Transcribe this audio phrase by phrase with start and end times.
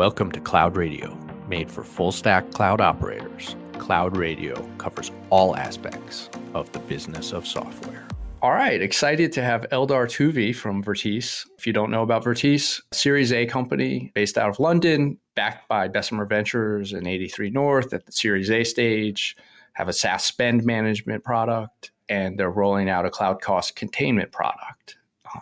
[0.00, 1.14] Welcome to Cloud Radio,
[1.46, 3.54] made for full stack cloud operators.
[3.74, 8.08] Cloud Radio covers all aspects of the business of software.
[8.40, 11.46] All right, excited to have Eldar Tuvey from Vertice.
[11.58, 15.86] If you don't know about Vertice, Series A company based out of London, backed by
[15.86, 19.36] Bessemer Ventures and 83 North at the Series A stage,
[19.74, 24.96] have a SaaS spend management product, and they're rolling out a cloud cost containment product.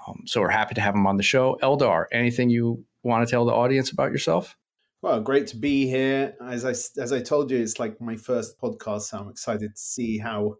[0.08, 1.60] Um, so we're happy to have them on the show.
[1.62, 4.56] Eldar, anything you want to tell the audience about yourself?
[5.00, 6.34] Well, great to be here.
[6.40, 9.80] As I as I told you, it's like my first podcast, so I'm excited to
[9.80, 10.56] see how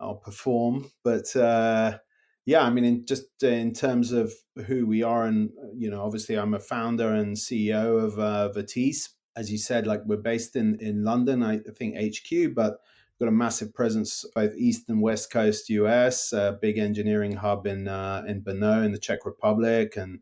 [0.00, 0.90] I'll perform.
[1.04, 1.98] But uh,
[2.46, 4.32] yeah, I mean, in, just in terms of
[4.66, 9.10] who we are, and you know, obviously, I'm a founder and CEO of uh, Vertice.
[9.36, 12.78] As you said, like we're based in in London, I think HQ, but
[13.20, 17.86] got a massive presence both east and west coast US, a big engineering hub in
[17.86, 20.20] uh, in Brno in the Czech Republic, and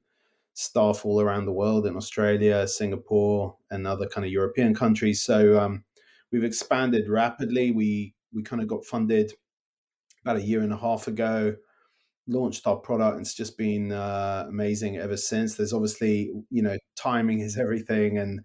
[0.59, 5.23] staff all around the world in Australia, Singapore, and other kind of European countries.
[5.23, 5.85] So um,
[6.33, 7.71] we've expanded rapidly.
[7.71, 9.33] We we kind of got funded
[10.25, 11.55] about a year and a half ago.
[12.27, 15.55] Launched our product, and it's just been uh, amazing ever since.
[15.55, 18.41] There's obviously, you know, timing is everything, and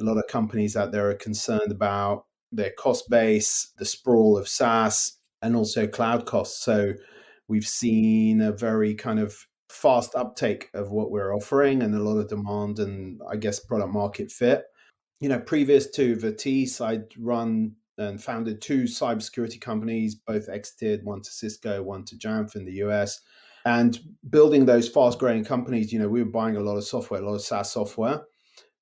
[0.00, 4.48] a lot of companies out there are concerned about their cost base, the sprawl of
[4.48, 6.64] SaaS, and also cloud costs.
[6.64, 6.94] So
[7.48, 12.18] we've seen a very kind of fast uptake of what we're offering and a lot
[12.18, 14.64] of demand and I guess product market fit.
[15.20, 21.22] You know, previous to Vertice, I'd run and founded two cybersecurity companies, both exited, one
[21.22, 23.20] to Cisco, one to Jamf in the US.
[23.64, 23.98] And
[24.28, 27.24] building those fast growing companies, you know, we were buying a lot of software, a
[27.24, 28.22] lot of SaaS software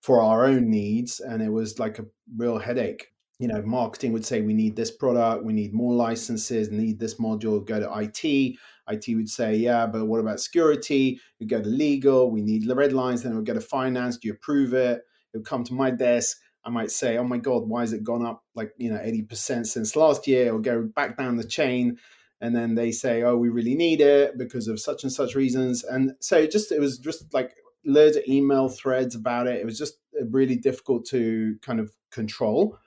[0.00, 1.20] for our own needs.
[1.20, 3.08] And it was like a real headache.
[3.38, 7.20] You know, marketing would say, we need this product, we need more licenses, need this
[7.20, 8.56] module, go to IT.
[8.90, 11.20] IT would say, yeah, but what about security?
[11.38, 14.28] We go to legal, we need the red lines, then we'll go to finance, do
[14.28, 15.02] you approve it?
[15.32, 16.38] It'll come to my desk.
[16.64, 19.66] I might say, oh my God, why has it gone up like, you know, 80%
[19.66, 20.46] since last year?
[20.46, 21.96] It'll go back down the chain.
[22.40, 25.84] And then they say, oh, we really need it because of such and such reasons.
[25.84, 29.60] And so just, it was just like loads of email threads about it.
[29.60, 32.78] It was just uh, really difficult to kind of control.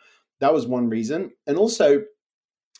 [0.42, 1.32] That was one reason.
[1.48, 2.04] And also,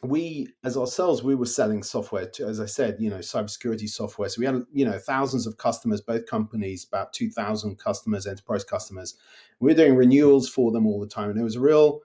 [0.04, 4.28] we as ourselves we were selling software to as i said you know cybersecurity software.
[4.30, 9.16] So we had you know thousands of customers both companies about 2000 customers enterprise customers.
[9.60, 12.02] We are doing renewals for them all the time and it was a real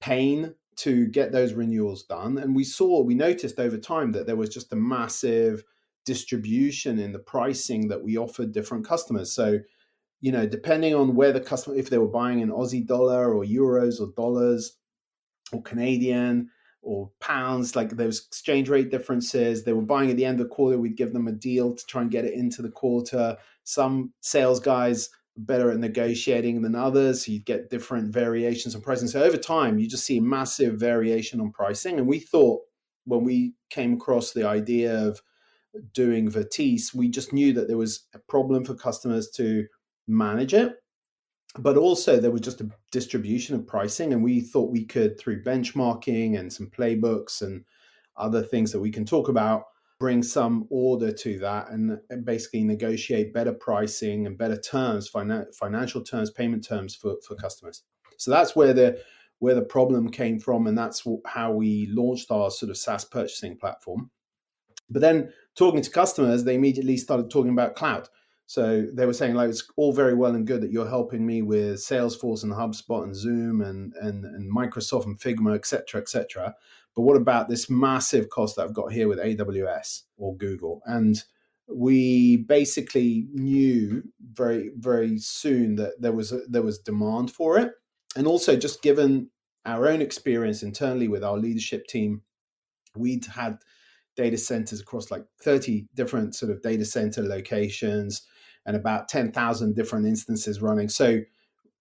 [0.00, 2.38] pain to get those renewals done.
[2.38, 5.64] And we saw we noticed over time that there was just a massive
[6.04, 9.32] distribution in the pricing that we offered different customers.
[9.32, 9.58] So
[10.20, 13.44] you know depending on where the customer if they were buying in aussie dollar or
[13.44, 14.78] euros or dollars
[15.52, 16.50] or canadian
[16.86, 19.64] or pounds, like those exchange rate differences.
[19.64, 21.86] They were buying at the end of the quarter, we'd give them a deal to
[21.86, 23.36] try and get it into the quarter.
[23.64, 27.26] Some sales guys better at negotiating than others.
[27.26, 29.08] So you'd get different variations on pricing.
[29.08, 31.98] So over time, you just see massive variation on pricing.
[31.98, 32.62] And we thought
[33.04, 35.20] when we came across the idea of
[35.92, 39.66] doing Vertice, we just knew that there was a problem for customers to
[40.06, 40.76] manage it.
[41.58, 45.42] But also there was just a distribution of pricing and we thought we could through
[45.42, 47.64] benchmarking and some playbooks and
[48.16, 49.64] other things that we can talk about
[49.98, 56.30] bring some order to that and, basically negotiate better pricing and better terms financial terms
[56.30, 57.82] payment terms for, for customers.
[58.18, 59.00] So that's where the
[59.38, 63.56] where the problem came from and that's how we launched our sort of SaaS purchasing
[63.56, 64.10] platform.
[64.88, 68.08] But then talking to customers they immediately started talking about cloud
[68.46, 71.42] so they were saying like it's all very well and good that you're helping me
[71.42, 76.08] with Salesforce and HubSpot and Zoom and and, and Microsoft and Figma, et cetera, et
[76.08, 76.54] cetera.
[76.94, 80.80] But what about this massive cost that I've got here with AWS or Google?
[80.86, 81.22] And
[81.68, 87.72] we basically knew very very soon that there was a, there was demand for it,
[88.14, 89.28] and also just given
[89.64, 92.22] our own experience internally with our leadership team,
[92.94, 93.58] we'd had
[94.14, 98.22] data centers across like 30 different sort of data center locations
[98.66, 100.88] and about 10,000 different instances running.
[100.88, 101.20] So,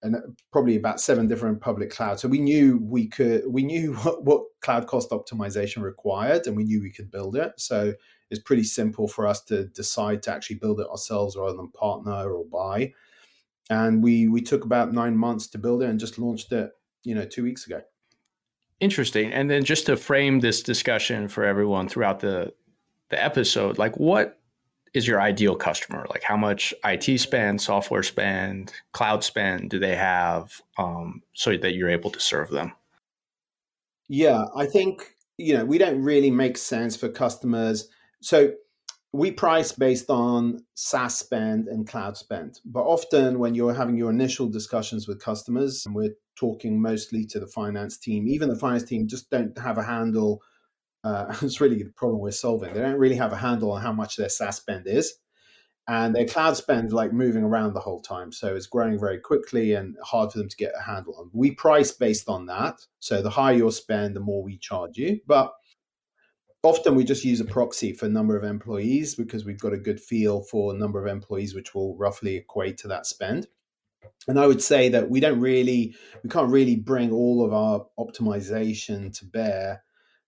[0.04, 0.20] and uh,
[0.52, 2.22] probably about seven different public clouds.
[2.22, 6.64] So we knew we could, we knew what, what cloud cost optimization required, and we
[6.64, 7.54] knew we could build it.
[7.58, 7.94] So
[8.30, 12.32] it's pretty simple for us to decide to actually build it ourselves rather than partner
[12.32, 12.94] or buy.
[13.70, 16.72] And we we took about nine months to build it and just launched it,
[17.04, 17.82] you know, two weeks ago.
[18.80, 19.32] Interesting.
[19.32, 22.54] And then just to frame this discussion for everyone throughout the
[23.10, 24.40] the episode, like what
[24.96, 26.06] is your ideal customer?
[26.10, 31.76] Like how much IT spend, software spend, cloud spend do they have um, so that
[31.76, 32.74] you're able to serve them?
[34.08, 37.90] Yeah, I think you know we don't really make sense for customers.
[38.22, 38.54] So
[39.12, 42.60] we price based on SaaS spend and cloud spend.
[42.66, 47.40] But often, when you're having your initial discussions with customers, and we're talking mostly to
[47.40, 50.42] the finance team, even the finance team just don't have a handle.
[51.06, 52.74] Uh, it's really the problem we're solving.
[52.74, 55.14] They don't really have a handle on how much their SaaS spend is.
[55.88, 58.32] And their cloud spend like moving around the whole time.
[58.32, 61.30] So it's growing very quickly and hard for them to get a handle on.
[61.32, 62.80] We price based on that.
[63.00, 65.20] So the higher your spend, the more we charge you.
[65.28, 65.54] But
[66.64, 70.00] often we just use a proxy for number of employees because we've got a good
[70.02, 73.48] feel for number of employees which will roughly equate to that spend
[74.28, 77.86] and i would say that we don't really we can't really bring all of our
[78.00, 79.84] optimization to bear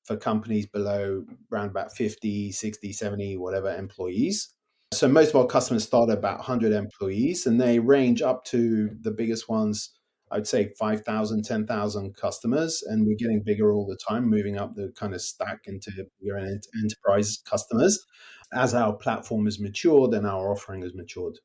[0.08, 4.54] for companies below around about 50 60 70 whatever employees
[4.94, 8.90] so most of our customers start at about 100 employees and they range up to
[9.02, 9.92] the biggest ones
[10.32, 14.92] I'd say 5,000, 10,000 customers, and we're getting bigger all the time, moving up the
[14.98, 15.90] kind of stack into
[16.20, 18.06] bigger enterprise customers
[18.54, 21.40] as our platform has matured and our offering has matured.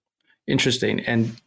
[0.47, 1.01] Interesting.
[1.01, 1.41] And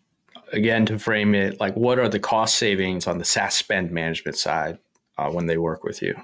[0.52, 4.38] again, to frame it, like what are the cost savings on the SaaS spend management
[4.38, 4.78] side
[5.18, 6.16] uh, when they work with you?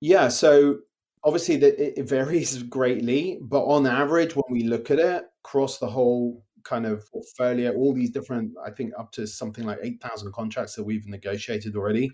[0.00, 0.28] Yeah.
[0.28, 0.78] So
[1.24, 5.88] obviously the, it varies greatly, but on average, when we look at it across the
[5.88, 10.74] whole kind of portfolio, all these different, I think up to something like 8,000 contracts
[10.74, 12.10] that we've negotiated already.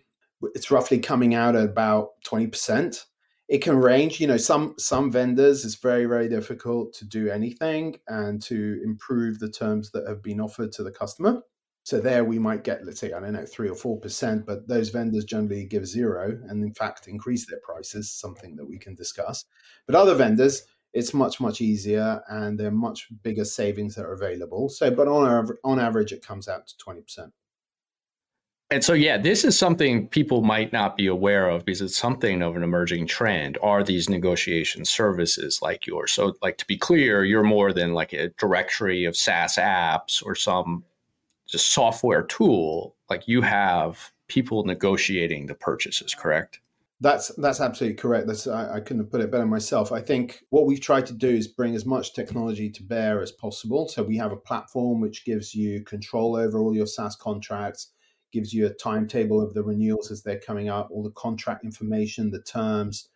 [0.54, 3.04] It's roughly coming out at about 20%.
[3.48, 7.96] It can range, you know, some some vendors it's very very difficult to do anything
[8.08, 11.42] and to improve the terms that have been offered to the customer.
[11.86, 14.66] So there we might get, let's say, I don't know, three or four percent, but
[14.66, 18.96] those vendors generally give zero and in fact increase their prices, something that we can
[18.96, 19.44] discuss.
[19.86, 24.14] But other vendors, it's much much easier and there are much bigger savings that are
[24.14, 24.68] available.
[24.68, 27.30] So but on on average it comes out to 20%
[28.72, 32.42] and so yeah this is something people might not be aware of because it's something
[32.42, 36.10] of an emerging trend are these negotiation services like yours.
[36.10, 40.34] So like to be clear you're more than like a directory of saas apps or
[40.34, 40.82] some
[41.46, 46.60] just software tool like you have people negotiating the purchases correct
[47.00, 48.26] that's that's absolutely correct.
[48.26, 49.92] That's I, I, couldn't have put it better myself.
[49.92, 53.32] I think what we've tried to do is bring as much technology to bear as
[53.32, 53.86] possible.
[53.88, 57.92] So we have a platform which gives you control over all your SaaS contracts,
[58.32, 62.30] gives you a timetable of the renewals as they're coming up, all the contract information,
[62.30, 63.10] the terms.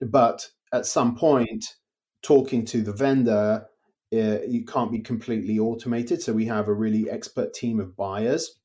[0.00, 1.76] But at some point,
[2.22, 3.66] talking to the vendor,
[4.12, 6.22] uh, you can't be completely automated.
[6.22, 8.58] So we have a really expert team of buyers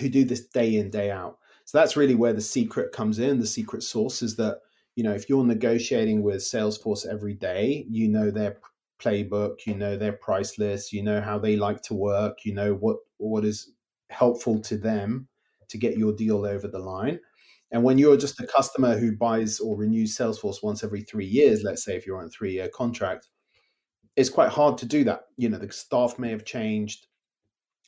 [0.00, 3.38] who do this day in day out so that's really where the secret comes in.
[3.38, 4.60] The secret source is that,
[4.96, 8.58] you know, if you're negotiating with Salesforce every day, you know their
[9.00, 12.74] playbook, you know their price list, you know how they like to work, you know
[12.74, 13.72] what what is
[14.10, 15.28] helpful to them
[15.68, 17.18] to get your deal over the line.
[17.72, 21.62] And when you're just a customer who buys or renews Salesforce once every three years,
[21.64, 23.28] let's say if you're on a three year contract,
[24.16, 25.26] it's quite hard to do that.
[25.36, 27.06] You know, the staff may have changed.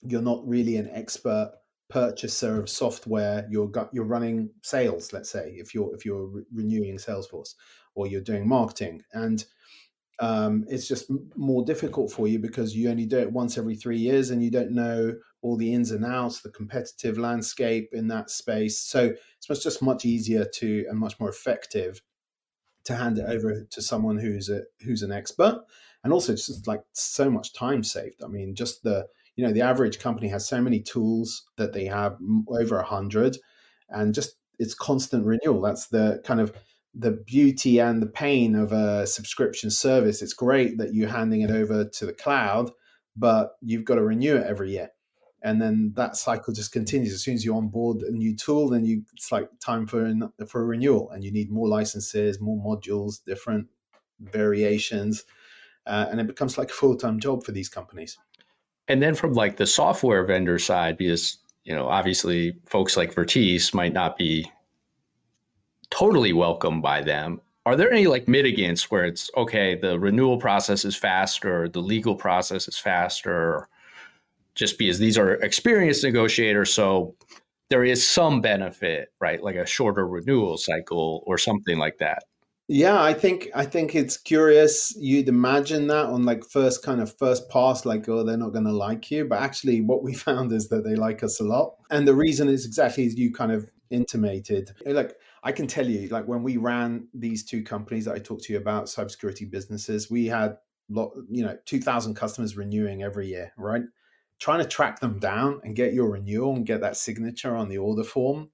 [0.03, 1.53] You're not really an expert
[1.89, 6.97] purchaser of software you're you're running sales let's say if you're if you're re- renewing
[6.97, 7.55] salesforce
[7.95, 9.45] or you're doing marketing and
[10.19, 13.99] um, it's just more difficult for you because you only do it once every three
[13.99, 18.31] years and you don't know all the ins and outs the competitive landscape in that
[18.31, 19.13] space so
[19.49, 22.01] it's just much easier to and much more effective
[22.85, 25.61] to hand it over to someone who's a who's an expert
[26.05, 28.23] and also it's just like so much time saved.
[28.23, 31.87] I mean just the you know the average company has so many tools that they
[31.87, 32.17] have
[32.49, 33.39] over a hundred
[33.91, 35.61] and just it's constant renewal.
[35.61, 36.55] That's the kind of
[36.95, 40.23] the beauty and the pain of a subscription service.
[40.23, 42.71] It's great that you're handing it over to the cloud
[43.17, 44.91] but you've got to renew it every year.
[45.43, 47.13] And then that cycle just continues.
[47.13, 50.13] As soon as you onboard a new tool then you it's like time for
[50.47, 53.69] for a renewal and you need more licenses more modules different
[54.21, 55.25] variations
[55.87, 58.19] uh, and it becomes like a full-time job for these companies
[58.89, 63.75] and then from like the software vendor side, because you know obviously folks like Vertice
[63.75, 64.51] might not be
[65.91, 67.41] totally welcomed by them.
[67.65, 72.15] Are there any like mitigants where it's okay, the renewal process is faster, the legal
[72.15, 73.69] process is faster,
[74.55, 77.15] just because these are experienced negotiators, so
[77.69, 79.43] there is some benefit, right?
[79.43, 82.23] Like a shorter renewal cycle or something like that.
[82.69, 84.93] Yeah, I think I think it's curious.
[84.99, 88.65] You'd imagine that on like first kind of first pass, like oh, they're not going
[88.65, 91.77] to like you, but actually, what we found is that they like us a lot,
[91.91, 94.73] and the reason is exactly as you kind of intimated.
[94.85, 98.45] Like I can tell you, like when we ran these two companies that I talked
[98.45, 100.57] to you about, cybersecurity businesses, we had
[100.89, 103.83] lot, you know, two thousand customers renewing every year, right?
[104.41, 107.79] Trying to track them down and get your renewal and get that signature on the
[107.79, 108.51] order form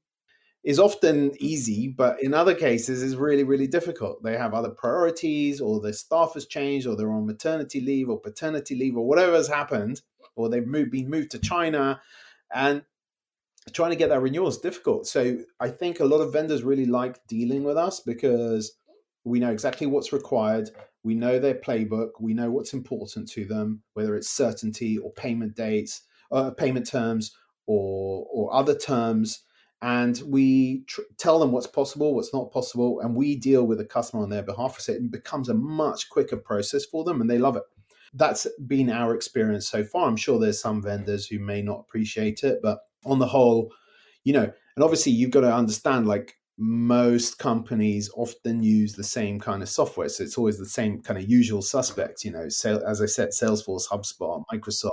[0.65, 4.23] is often easy, but in other cases is really, really difficult.
[4.23, 8.21] They have other priorities, or their staff has changed, or they're on maternity leave or
[8.21, 10.03] paternity leave, or whatever has happened,
[10.37, 12.01] or they've moved, been moved to China,
[12.55, 12.83] and
[13.73, 15.07] trying to get that renewal is difficult.
[15.07, 18.73] So I think a lot of vendors really like dealing with us because
[19.25, 20.71] we know exactly what's required.
[21.05, 22.11] We know their playbook.
[22.21, 27.37] We know what's important to them, whether it's certainty or payment dates, uh, payment terms,
[27.67, 29.43] or or other terms.
[29.83, 33.85] And we tr- tell them what's possible, what's not possible, and we deal with the
[33.85, 34.79] customer on their behalf.
[34.79, 37.65] So it becomes a much quicker process for them, and they love it.
[38.15, 40.09] That's been our experience so far.
[40.09, 43.73] I'm sure there's some vendors who may not appreciate it, but on the whole,
[44.23, 49.41] you know, and obviously you've got to understand like most companies often use the same
[49.41, 50.09] kind of software.
[50.09, 53.89] So it's always the same kind of usual suspects, you know, as I said, Salesforce,
[53.89, 54.91] HubSpot, Microsoft.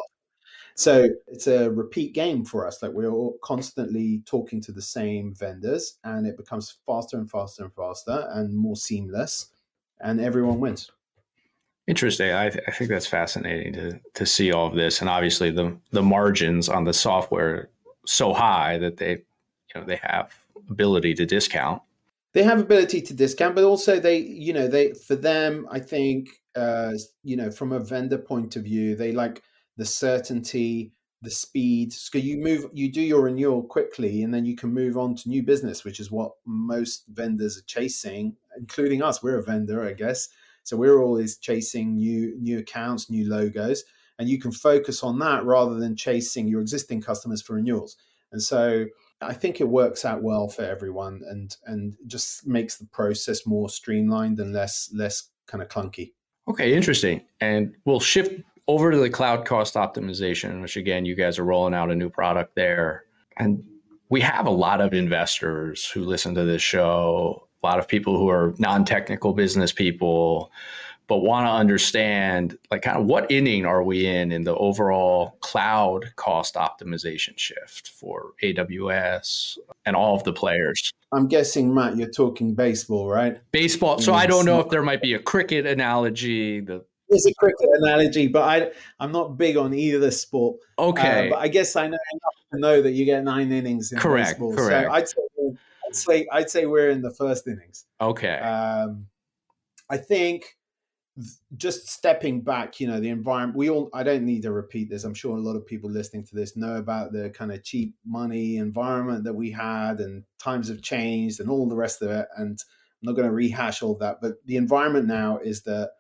[0.80, 2.82] So it's a repeat game for us.
[2.82, 7.66] Like we're all constantly talking to the same vendors and it becomes faster and faster
[7.66, 9.48] and faster and more seamless
[10.00, 10.90] and everyone wins.
[11.86, 12.32] Interesting.
[12.32, 15.76] I, th- I think that's fascinating to to see all of this, and obviously the
[15.92, 17.70] the margins on the software
[18.06, 19.10] so high that they
[19.74, 20.34] you know they have
[20.70, 21.82] ability to discount.
[22.32, 26.30] They have ability to discount, but also they you know they for them I think
[26.56, 26.94] uh,
[27.24, 29.42] you know from a vendor point of view they like
[29.80, 34.56] the certainty the speed so you move you do your renewal quickly and then you
[34.56, 39.22] can move on to new business which is what most vendors are chasing including us
[39.22, 40.30] we're a vendor i guess
[40.70, 43.84] so we're always chasing new new accounts, new logos,
[44.20, 47.98] and you can focus on that rather than chasing your existing customers for renewals.
[48.32, 48.86] And so
[49.20, 53.68] I think it works out well for everyone and and just makes the process more
[53.68, 56.12] streamlined and less less kind of clunky.
[56.48, 57.22] Okay, interesting.
[57.42, 61.74] And we'll shift over to the cloud cost optimization, which again, you guys are rolling
[61.74, 63.06] out a new product there.
[63.38, 63.64] And
[64.10, 68.18] we have a lot of investors who listen to this show a lot of people
[68.18, 70.52] who are non-technical business people
[71.08, 75.38] but want to understand like kind of what inning are we in in the overall
[75.42, 79.58] cloud cost optimization shift for AWS
[79.88, 80.94] and all of the players.
[81.12, 83.42] I'm guessing Matt you're talking baseball, right?
[83.52, 83.98] Baseball.
[84.00, 87.70] So I don't know if there might be a cricket analogy, the there's a cricket
[87.74, 90.60] analogy, but I I'm not big on either sport.
[90.78, 93.92] Okay, uh, but I guess I know enough to know that you get nine innings
[93.92, 94.56] in correct, baseball.
[94.56, 94.88] Correct.
[94.88, 95.22] So I'd say
[95.88, 97.86] I'd say I'd say we're in the first innings.
[98.00, 98.38] Okay.
[98.38, 99.08] Um,
[99.90, 100.56] I think
[101.58, 103.58] just stepping back, you know, the environment.
[103.58, 103.90] We all.
[103.94, 105.04] I don't need to repeat this.
[105.04, 107.96] I'm sure a lot of people listening to this know about the kind of cheap
[108.06, 112.28] money environment that we had, and times have changed, and all the rest of it.
[112.38, 112.60] And
[113.02, 115.92] I'm not going to rehash all that, but the environment now is that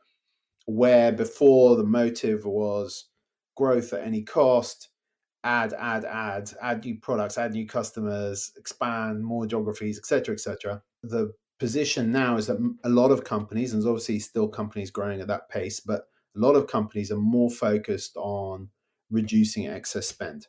[0.70, 3.10] where before the motive was
[3.56, 4.90] growth at any cost
[5.44, 10.82] add, add, add, add new products, add new customers, expand more geographies, etc., etc.
[11.04, 15.22] The position now is that a lot of companies, and there's obviously still companies growing
[15.22, 16.02] at that pace, but
[16.36, 18.70] a lot of companies are more focused on
[19.10, 20.48] reducing excess spend,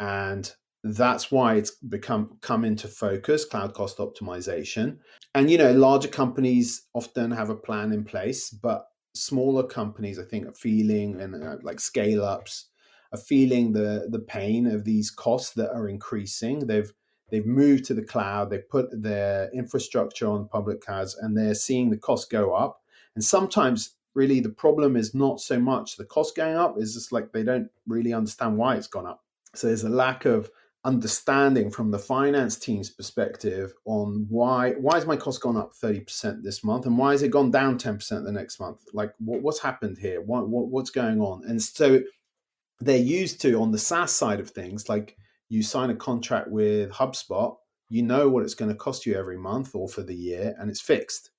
[0.00, 0.52] and
[0.84, 4.98] that's why it's become come into focus cloud cost optimization
[5.32, 10.24] and you know larger companies often have a plan in place but smaller companies i
[10.24, 12.66] think are feeling and uh, like scale ups
[13.12, 16.66] are feeling the the pain of these costs that are increasing.
[16.66, 16.92] They've
[17.30, 18.50] they've moved to the cloud.
[18.50, 22.80] They've put their infrastructure on public clouds, and they're seeing the costs go up.
[23.14, 27.12] And sometimes, really, the problem is not so much the cost going up; is just
[27.12, 29.22] like they don't really understand why it's gone up.
[29.54, 30.50] So there's a lack of
[30.84, 36.42] understanding from the finance team's perspective on why why has my cost gone up 30%
[36.42, 39.60] this month and why has it gone down 10% the next month like what, what's
[39.60, 42.00] happened here what, what, what's going on and so
[42.82, 45.16] they're used to on the SaaS side of things, like
[45.48, 47.56] you sign a contract with HubSpot,
[47.88, 50.70] you know what it's going to cost you every month or for the year, and
[50.70, 51.30] it's fixed.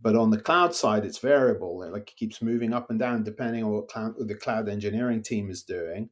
[0.00, 1.78] But on the cloud side, it's variable.
[1.78, 5.50] Like it keeps moving up and down depending on what cloud, the cloud engineering team
[5.50, 6.10] is doing.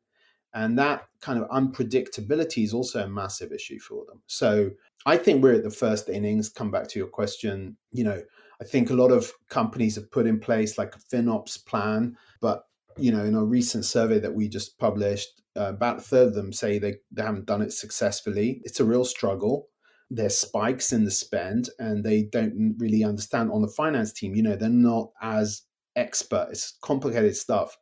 [0.52, 4.22] And that kind of unpredictability is also a massive issue for them.
[4.26, 4.70] So
[5.06, 6.48] I think we're at the first innings.
[6.48, 7.76] Come back to your question.
[7.92, 8.22] You know,
[8.60, 12.64] I think a lot of companies have put in place like a FinOps plan, but
[12.98, 16.34] you know, in a recent survey that we just published, uh, about a third of
[16.34, 18.60] them say they, they haven't done it successfully.
[18.64, 19.68] It's a real struggle.
[20.10, 24.34] There's spikes in the spend, and they don't really understand on the finance team.
[24.34, 25.62] You know, they're not as
[25.96, 26.48] expert.
[26.50, 27.76] It's complicated stuff.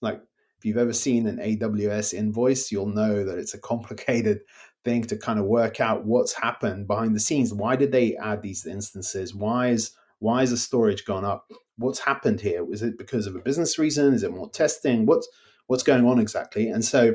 [0.00, 0.20] Like
[0.62, 4.42] if you've ever seen an AWS invoice, you'll know that it's a complicated
[4.84, 7.52] thing to kind of work out what's happened behind the scenes.
[7.52, 9.34] Why did they add these instances?
[9.34, 11.50] Why is why is the storage gone up?
[11.76, 12.64] what's happened here?
[12.72, 14.14] Is it because of a business reason?
[14.14, 15.06] Is it more testing?
[15.06, 15.28] What's
[15.66, 16.68] what's going on exactly?
[16.68, 17.14] And so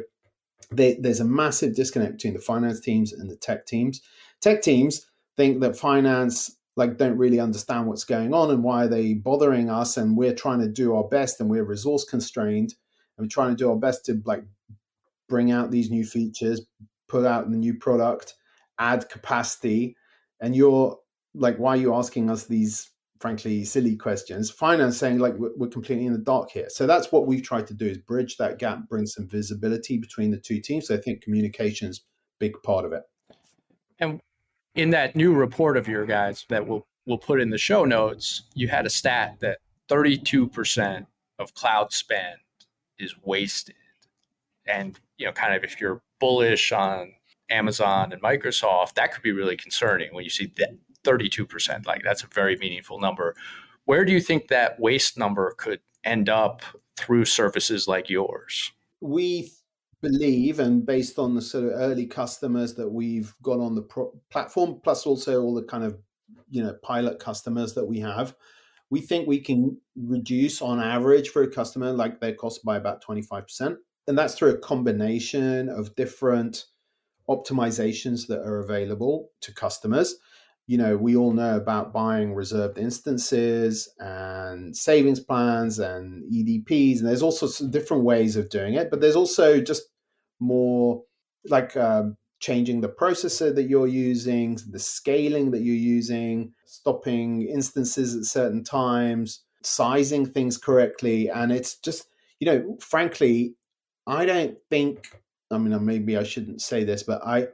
[0.71, 4.01] they, there's a massive disconnect between the finance teams and the tech teams.
[4.41, 5.05] tech teams
[5.37, 9.69] think that finance like don't really understand what's going on and why are they bothering
[9.69, 12.73] us and we're trying to do our best and we're resource constrained
[13.17, 14.43] and we're trying to do our best to like
[15.27, 16.61] bring out these new features
[17.07, 18.35] put out the new product
[18.79, 19.95] add capacity.
[20.39, 20.97] And you're
[21.33, 24.49] like why are you asking us these frankly silly questions?
[24.51, 26.69] Finance saying like we're, we're completely in the dark here.
[26.69, 30.31] So that's what we've tried to do is bridge that gap bring some visibility between
[30.31, 30.87] the two teams.
[30.87, 32.01] So i think communication is
[32.39, 33.03] big part of it.
[33.99, 34.19] And
[34.75, 38.43] in that new report of your guys that we'll we'll put in the show notes,
[38.53, 39.59] you had a stat that
[39.89, 41.05] 32%
[41.39, 42.35] of cloud spend
[42.99, 43.75] is wasted.
[44.65, 47.13] And you know, kind of if you're bullish on
[47.49, 51.85] Amazon and Microsoft, that could be really concerning when you see that 32%.
[51.85, 53.35] Like that's a very meaningful number.
[53.85, 56.61] Where do you think that waste number could end up
[56.97, 58.71] through services like yours?
[58.99, 59.51] We
[60.01, 64.13] believe and based on the sort of early customers that we've got on the pro-
[64.29, 65.97] platform plus also all the kind of
[66.49, 68.35] you know pilot customers that we have
[68.89, 73.03] we think we can reduce on average for a customer like their cost by about
[73.03, 73.77] 25%
[74.07, 76.65] and that's through a combination of different
[77.29, 80.15] optimizations that are available to customers.
[80.67, 87.07] You know we all know about buying reserved instances and savings plans and edps and
[87.07, 89.83] there's all sorts of different ways of doing it but there's also just
[90.41, 91.03] more
[91.45, 98.15] like um, changing the processor that you're using the scaling that you're using stopping instances
[98.15, 102.07] at certain times sizing things correctly and it's just
[102.39, 103.55] you know frankly
[104.05, 105.11] i don't think
[105.49, 107.47] i mean uh, maybe i shouldn't say this but i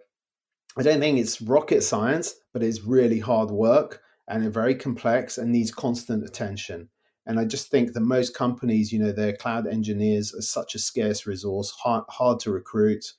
[0.75, 5.51] I don't think it's rocket science, but it's really hard work and very complex and
[5.51, 6.89] needs constant attention.
[7.25, 10.79] And I just think that most companies, you know, their cloud engineers are such a
[10.79, 13.13] scarce resource, hard, hard to recruit,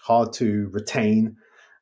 [0.00, 1.36] hard to retain.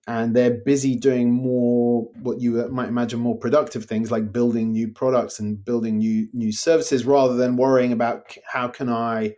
[0.09, 4.89] And they're busy doing more, what you might imagine, more productive things like building new
[4.89, 9.37] products and building new new services, rather than worrying about how can I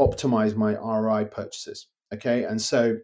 [0.00, 1.88] optimize my ri purchases.
[2.14, 2.96] Okay, and so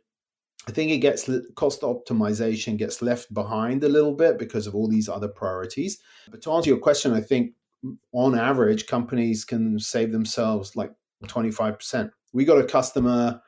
[0.66, 4.88] I think it gets cost optimization gets left behind a little bit because of all
[4.88, 5.98] these other priorities.
[6.30, 7.52] But to answer your question, I think
[7.84, 10.92] mm, on average, companies can save themselves like
[11.26, 12.10] 25%.
[12.32, 13.42] We got a customer,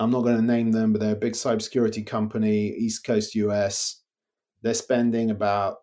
[0.00, 4.02] I'm not going to name them, but they're a big cybersecurity company, East Coast US.
[4.62, 5.78] They're spending about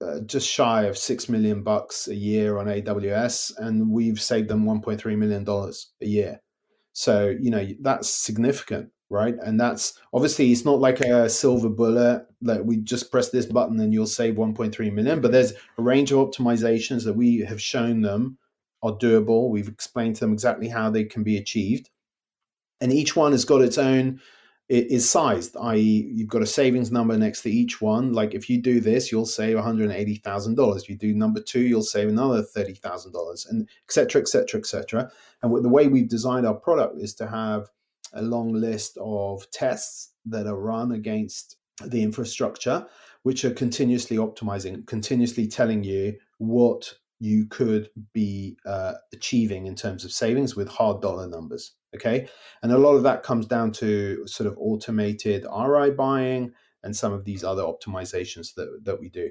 [0.00, 4.64] uh, just shy of 6 million bucks a year on AWS, and we've saved them
[4.64, 6.40] $1.3 million a year.
[6.92, 9.36] So, you know, that's significant right?
[9.42, 13.78] And that's obviously it's not like a silver bullet that we just press this button
[13.78, 18.00] and you'll save 1.3 million, but there's a range of optimizations that we have shown
[18.00, 18.38] them
[18.82, 19.50] are doable.
[19.50, 21.90] We've explained to them exactly how they can be achieved.
[22.82, 24.20] And each one has got its own
[24.72, 28.14] it is sized, i.e., you've got a savings number next to each one.
[28.14, 30.76] Like if you do this, you'll save $180,000.
[30.76, 34.66] If you do number two, you'll save another $30,000, and et cetera, et cetera, et
[34.66, 35.10] cetera.
[35.42, 37.68] And the way we've designed our product is to have
[38.14, 42.86] a long list of tests that are run against the infrastructure,
[43.24, 50.04] which are continuously optimizing, continuously telling you what you could be uh, achieving in terms
[50.04, 51.74] of savings with hard dollar numbers.
[51.94, 52.28] Okay.
[52.64, 57.12] And a lot of that comes down to sort of automated RI buying and some
[57.12, 59.30] of these other optimizations that, that we do.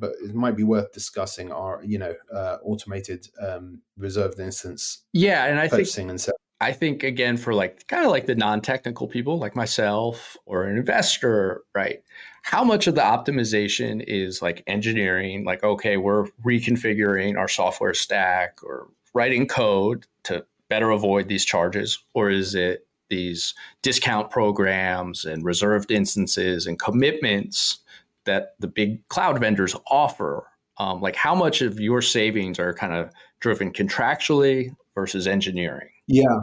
[0.00, 5.04] But it might be worth discussing our, you know, uh, automated um, reserved instance.
[5.12, 6.20] Yeah, and I purchasing think and
[6.60, 10.76] I think again for like kind of like the non-technical people like myself or an
[10.76, 12.02] investor, right?
[12.42, 18.58] How much of the optimization is like engineering, like okay, we're reconfiguring our software stack
[18.62, 25.44] or writing code to better avoid these charges or is it these discount programs and
[25.44, 27.78] reserved instances and commitments
[28.26, 32.92] that the big cloud vendors offer um, like how much of your savings are kind
[32.92, 36.40] of driven contractually versus engineering yeah,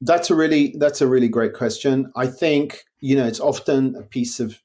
[0.00, 2.12] that's a really that's a really great question.
[2.16, 4.58] I think you know it's often a piece of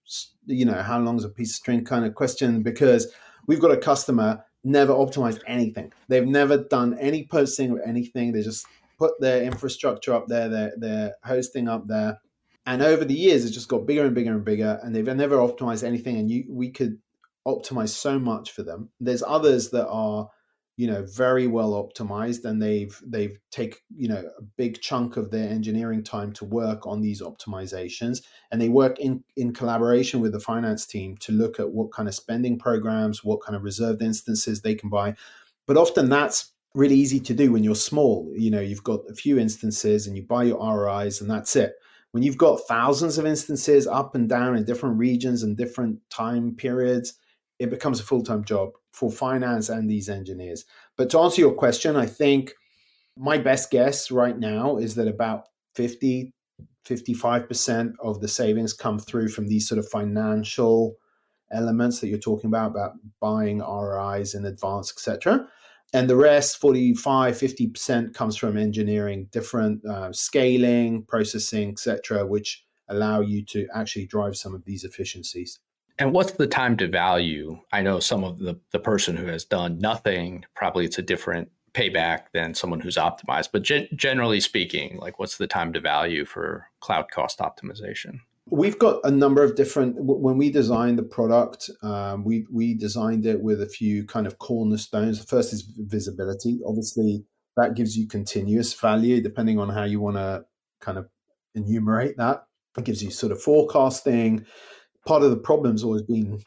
[0.45, 3.11] you know how long is a piece of string kind of question because
[3.47, 5.91] we've got a customer never optimized anything.
[6.07, 8.31] They've never done any posting or anything.
[8.31, 8.65] They just
[8.97, 12.19] put their infrastructure up there, their their hosting up there,
[12.65, 15.37] and over the years it's just got bigger and bigger and bigger, and they've never
[15.37, 16.17] optimized anything.
[16.17, 16.99] And you we could
[17.47, 18.89] optimize so much for them.
[18.99, 20.29] There's others that are
[20.75, 25.29] you know very well optimized and they've they've take you know a big chunk of
[25.29, 28.23] their engineering time to work on these optimizations.
[28.51, 32.09] And they work in in collaboration with the finance team to look at what kind
[32.09, 35.15] of spending programs what kind of reserved instances they can buy.
[35.67, 38.31] But often that's really easy to do when you're small.
[38.35, 41.73] You know you've got a few instances and you buy your ROIs and that's it.
[42.11, 46.55] When you've got thousands of instances up and down in different regions and different time
[46.55, 47.13] periods,
[47.59, 50.65] it becomes a full time job for finance and these engineers.
[50.95, 52.53] But to answer your question, I think
[53.17, 56.31] my best guess right now is that about 50,
[56.87, 60.95] 55% of the savings come through from these sort of financial
[61.51, 65.47] elements that you're talking about, about buying RIs in advance, etc.
[65.93, 73.21] And the rest, 45, 50% comes from engineering, different uh, scaling, processing, etc., which allow
[73.21, 75.59] you to actually drive some of these efficiencies.
[75.99, 77.59] And what's the time to value?
[77.71, 81.49] I know some of the, the person who has done nothing, probably it's a different
[81.73, 83.49] payback than someone who's optimized.
[83.51, 88.19] But ge- generally speaking, like what's the time to value for cloud cost optimization?
[88.49, 89.95] We've got a number of different.
[89.97, 94.37] When we designed the product, um, we we designed it with a few kind of
[94.37, 95.19] cornerstones.
[95.19, 96.59] The first is visibility.
[96.67, 97.25] Obviously,
[97.55, 100.43] that gives you continuous value, depending on how you want to
[100.81, 101.07] kind of
[101.55, 102.43] enumerate that.
[102.77, 104.45] It gives you sort of forecasting.
[105.05, 106.43] Part of the problem's always been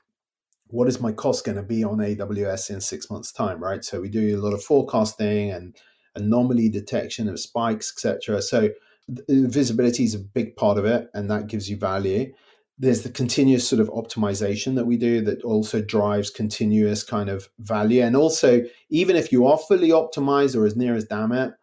[0.68, 3.84] what is my cost going to be on AWS in six months' time, right?
[3.84, 5.76] So we do a lot of forecasting and
[6.16, 8.42] anomaly detection of spikes, etc.
[8.42, 8.70] So
[9.10, 12.32] uh, visibility is a big part of it, and that gives you value.
[12.78, 17.48] There's the continuous sort of optimization that we do that also drives continuous kind of
[17.58, 18.02] value.
[18.02, 21.54] And also, even if you are fully optimized or as near as damn it,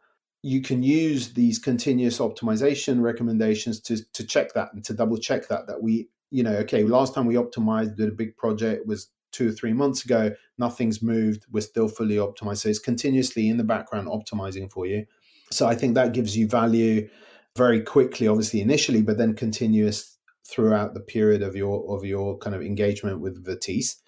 [0.42, 5.48] you can use these continuous optimization recommendations to, to check that and to double check
[5.50, 9.10] that that we you know, okay, last time we optimized, did a big project was
[9.32, 10.32] two or three months ago.
[10.58, 11.46] Nothing's moved.
[11.52, 12.58] We're still fully optimized.
[12.58, 15.06] So it's continuously in the background optimizing for you.
[15.52, 17.08] So I think that gives you value
[17.56, 22.56] very quickly, obviously initially, but then continuous throughout the period of your of your kind
[22.56, 24.02] of engagement with Vertice.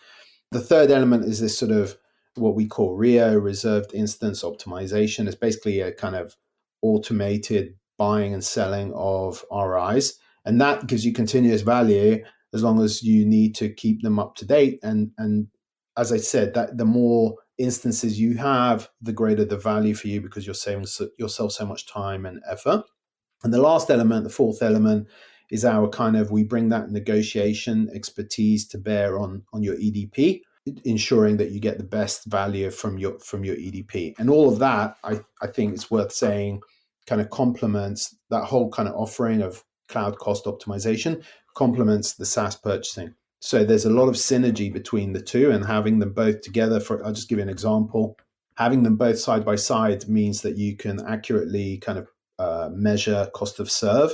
[0.52, 1.96] The third element is this sort of
[2.34, 5.28] what we call RIO, reserved instance optimization.
[5.28, 6.36] It's basically a kind of
[6.82, 13.04] automated buying and selling of RIs and that gives you continuous value as long as
[13.04, 14.80] you need to keep them up to date.
[14.84, 15.48] And and
[15.98, 20.20] as i said that the more instances you have the greater the value for you
[20.20, 20.86] because you're saving
[21.18, 22.84] yourself so much time and effort.
[23.44, 25.08] And the last element the fourth element
[25.52, 30.42] is our kind of we bring that negotiation expertise to bear on on your edp
[30.84, 34.58] ensuring that you get the best value from your from your edp and all of
[34.58, 36.60] that i i think it's worth saying
[37.06, 41.24] kind of complements that whole kind of offering of cloud cost optimization
[41.56, 43.16] complements the SaaS purchasing.
[43.40, 46.80] So there's a lot of synergy between the two, and having them both together.
[46.80, 48.18] For I'll just give you an example.
[48.58, 52.08] Having them both side by side means that you can accurately kind of
[52.40, 54.12] uh, measure cost of serve,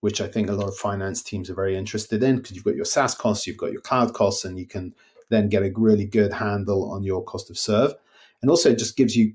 [0.00, 2.76] which I think a lot of finance teams are very interested in because you've got
[2.76, 4.94] your SaaS costs, you've got your cloud costs, and you can
[5.30, 7.94] then get a really good handle on your cost of serve.
[8.42, 9.34] And also, it just gives you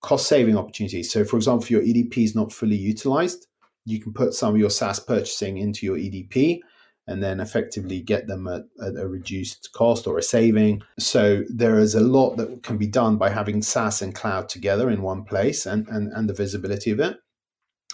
[0.00, 1.10] cost saving opportunities.
[1.10, 3.48] So, for example, if your EDP is not fully utilized,
[3.86, 6.60] you can put some of your SaaS purchasing into your EDP
[7.06, 10.82] and then effectively get them at, at, a reduced cost or a saving.
[10.98, 14.90] So there is a lot that can be done by having SaaS and cloud together
[14.90, 17.16] in one place and, and, and the visibility of it.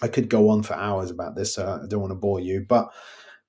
[0.03, 2.65] I could go on for hours about this, so I don't want to bore you,
[2.67, 2.91] but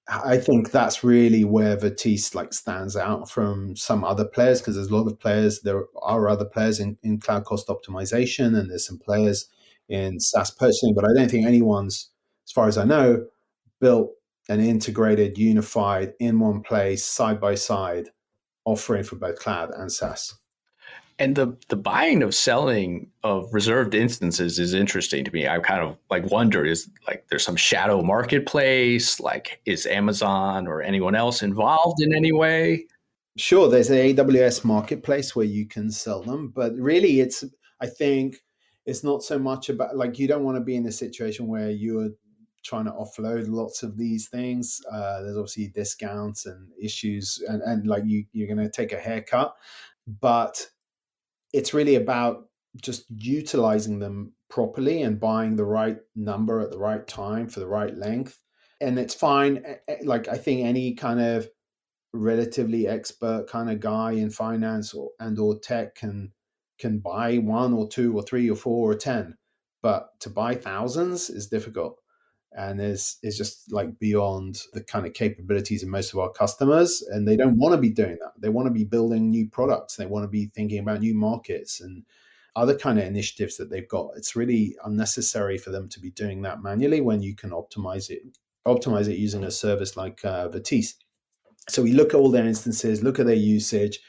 [0.08, 4.90] I think that's really where Vertice like stands out from some other players because there's
[4.90, 5.62] a lot of players.
[5.62, 9.48] There are other players in, in cloud cost optimization, and there's some players
[9.88, 12.10] in SaaS purchasing, but I don't think anyone's
[12.46, 13.26] as far as I know,
[13.80, 14.12] built
[14.50, 18.10] an integrated, unified, in one place, side by side
[18.66, 20.36] offering for both cloud and SaaS.
[21.20, 25.48] And the the buying of selling of reserved instances is interesting to me.
[25.48, 30.82] I kind of like wonder is like there's some shadow marketplace, like is Amazon or
[30.82, 32.88] anyone else involved in any way?
[33.38, 37.44] Sure, there's an AWS marketplace where you can sell them, but really it's
[37.80, 38.38] I think
[38.86, 41.70] it's not so much about like you don't want to be in a situation where
[41.70, 42.10] you're
[42.64, 44.82] trying to offload lots of these things.
[44.92, 49.00] Uh, there's obviously discounts and issues, and, and like you, you're going to take a
[49.00, 49.56] haircut,
[50.20, 50.68] but
[51.54, 52.50] it's really about
[52.82, 57.68] just utilizing them properly and buying the right number at the right time for the
[57.68, 58.40] right length.
[58.82, 59.64] And it's fine.
[60.04, 61.48] Like I think any kind of
[62.14, 66.32] relatively expert kind of guy in finance or, and or tech can
[66.80, 69.38] can buy one or two or three or four or ten,
[69.82, 72.00] but to buy thousands is difficult
[72.56, 77.04] and is is just like beyond the kind of capabilities of most of our customers
[77.12, 78.34] and they don't want to be doing that.
[78.38, 79.96] They want to be building new products.
[79.96, 82.04] They want to be thinking about new markets and
[82.56, 84.12] other kind of initiatives that they've got.
[84.16, 88.22] It's really unnecessary for them to be doing that manually when you can optimize it
[88.66, 90.94] optimize it using a service like uh, Vertice
[91.68, 94.00] so we look at all their instances look at their usage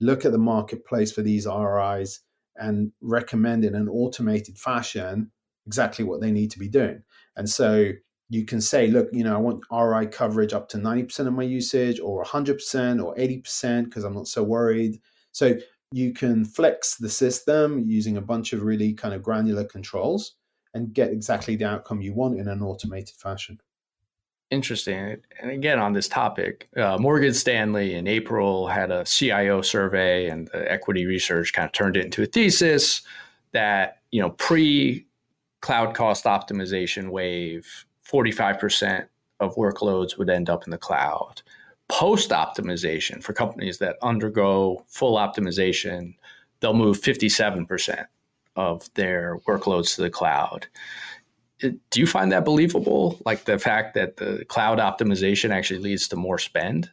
[0.00, 2.20] look at the marketplace for these RIs
[2.56, 5.30] and recommend in an automated fashion
[5.66, 7.02] exactly what they need to be doing
[7.36, 7.92] and so
[8.28, 11.42] you can say, look, you know, I want RI coverage up to 90% of my
[11.42, 15.00] usage or 100% or 80% because I'm not so worried.
[15.32, 15.56] So
[15.92, 20.34] you can flex the system using a bunch of really kind of granular controls
[20.72, 23.60] and get exactly the outcome you want in an automated fashion.
[24.50, 25.16] Interesting.
[25.40, 30.48] And again, on this topic, uh, Morgan Stanley in April had a CIO survey, and
[30.48, 33.00] the equity research kind of turned it into a thesis
[33.52, 35.06] that you know pre
[35.62, 39.06] cloud cost optimization wave 45%
[39.40, 41.40] of workloads would end up in the cloud.
[41.88, 46.14] Post optimization for companies that undergo full optimization,
[46.60, 48.06] they'll move 57%
[48.56, 50.66] of their workloads to the cloud.
[51.60, 53.20] Do you find that believable?
[53.24, 56.90] Like the fact that the cloud optimization actually leads to more spend?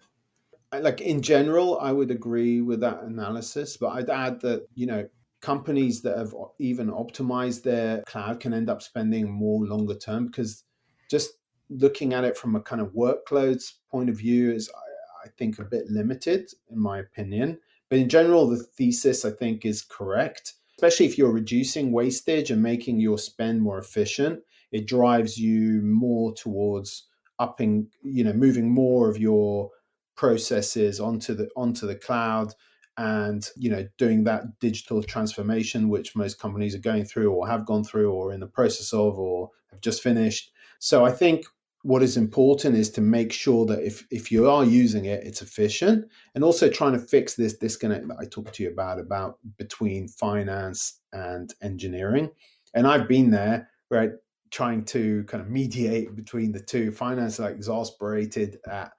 [0.72, 5.10] Like in general, I would agree with that analysis, but I'd add that, you know,
[5.42, 10.64] companies that have even optimized their cloud can end up spending more longer term because
[11.10, 11.32] just
[11.70, 15.60] looking at it from a kind of workloads point of view is I, I think
[15.60, 17.60] a bit limited in my opinion.
[17.90, 20.54] But in general the thesis i think is correct.
[20.78, 26.34] Especially if you're reducing wastage and making your spend more efficient it drives you more
[26.34, 27.08] towards
[27.40, 29.72] upping you know moving more of your
[30.16, 32.54] processes onto the onto the cloud
[33.00, 37.66] and you know doing that digital transformation which most companies are going through or have
[37.66, 40.52] gone through or in the process of or have just finished.
[40.80, 41.46] So I think
[41.84, 45.42] what is important is to make sure that if if you are using it, it's
[45.42, 49.40] efficient, and also trying to fix this disconnect that I talked to you about about
[49.58, 52.30] between finance and engineering.
[52.74, 54.12] And I've been there, right,
[54.52, 56.92] trying to kind of mediate between the two.
[56.92, 58.92] Finance are exasperated at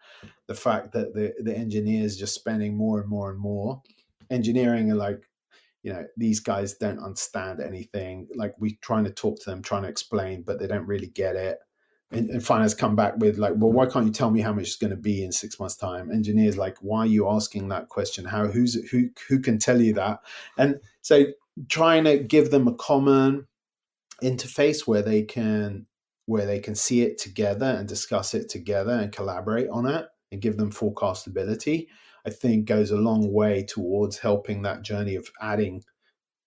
[0.46, 3.82] the fact that the the engineers just spending more and more and more.
[4.30, 5.28] Engineering are like,
[5.82, 9.82] you know these guys don't understand anything like we trying to talk to them trying
[9.82, 11.58] to explain but they don't really get it
[12.12, 14.64] and, and finance come back with like, well, why can't you tell me how much
[14.64, 16.10] it's going to be in six months' time?
[16.10, 18.24] Engineers like, why are you asking that question?
[18.24, 20.20] How who's who who can tell you that?
[20.58, 21.26] And so
[21.68, 23.46] trying to give them a common
[24.22, 25.86] interface where they can
[26.26, 30.40] where they can see it together and discuss it together and collaborate on it and
[30.40, 31.88] give them forecastability,
[32.24, 35.82] I think goes a long way towards helping that journey of adding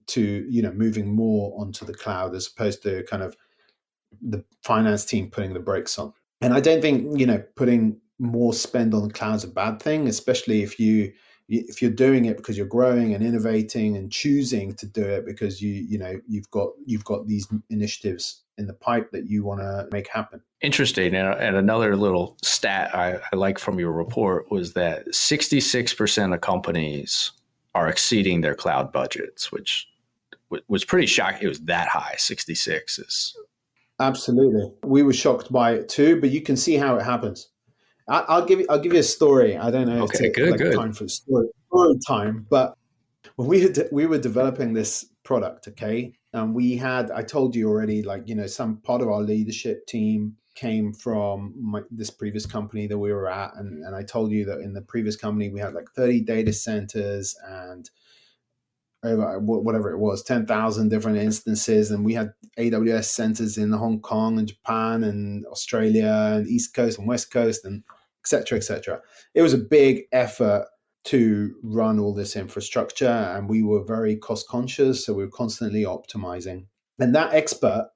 [0.08, 3.36] to, you know, moving more onto the cloud as opposed to kind of
[4.22, 6.14] the finance team putting the brakes on.
[6.42, 9.82] And I don't think you know putting more spend on the cloud is a bad
[9.82, 11.14] thing, especially if you
[11.60, 15.62] if you're doing it because you're growing and innovating and choosing to do it because
[15.62, 19.60] you you know you've got you've got these initiatives in the pipe that you want
[19.60, 20.42] to make happen.
[20.62, 21.16] Interesting.
[21.16, 26.42] And, and another little stat I, I like from your report was that 66% of
[26.42, 27.32] companies
[27.74, 29.88] are exceeding their cloud budgets, which
[30.68, 31.44] was pretty shocking.
[31.44, 32.14] It was that high.
[32.18, 33.36] 66 is
[34.00, 36.20] Absolutely, we were shocked by it too.
[36.20, 37.50] But you can see how it happens.
[38.08, 38.66] I, will give you.
[38.70, 39.58] I'll give you a story.
[39.58, 40.04] I don't know.
[40.04, 40.76] Okay, good, like good.
[40.76, 42.46] Time for story, story time.
[42.50, 42.76] But
[43.36, 47.12] when we had, we were developing this product, okay, and we had.
[47.12, 48.04] I told you already.
[48.04, 52.88] Like you know, some part of our leadership team came from my, this previous company
[52.88, 55.60] that we were at, and and I told you that in the previous company we
[55.60, 57.90] had like thirty data centers and
[59.04, 61.92] whatever it was, 10,000 different instances.
[61.92, 66.98] And we had AWS centers in Hong Kong and Japan and Australia and East Coast
[66.98, 67.84] and West Coast and
[68.22, 68.58] etc.
[68.58, 69.02] etc.
[69.34, 70.68] It was a big effort
[71.06, 75.06] to run all this infrastructure and we were very cost conscious.
[75.06, 76.68] So we were constantly optimizing.
[77.00, 77.90] And that expert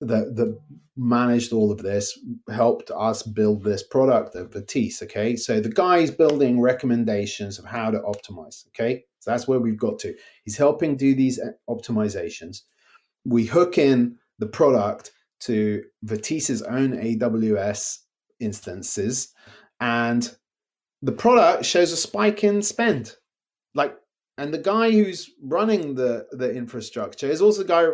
[0.00, 0.58] that, that
[0.96, 2.18] managed all of this
[2.50, 5.02] helped us build this product of Vertice.
[5.02, 5.36] Okay.
[5.36, 8.66] So the guy is building recommendations of how to optimize.
[8.68, 9.04] Okay.
[9.20, 10.14] So that's where we've got to.
[10.44, 12.62] He's helping do these uh, optimizations.
[13.24, 17.98] We hook in the product to Vertice's own AWS
[18.40, 19.34] instances,
[19.78, 20.34] and
[21.02, 23.14] the product shows a spike in spend.
[23.74, 23.94] Like,
[24.38, 27.84] and the guy who's running the the infrastructure is also the guy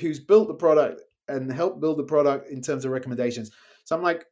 [0.00, 3.50] who's built the product and help build the product in terms of recommendations.
[3.84, 4.26] So I'm like,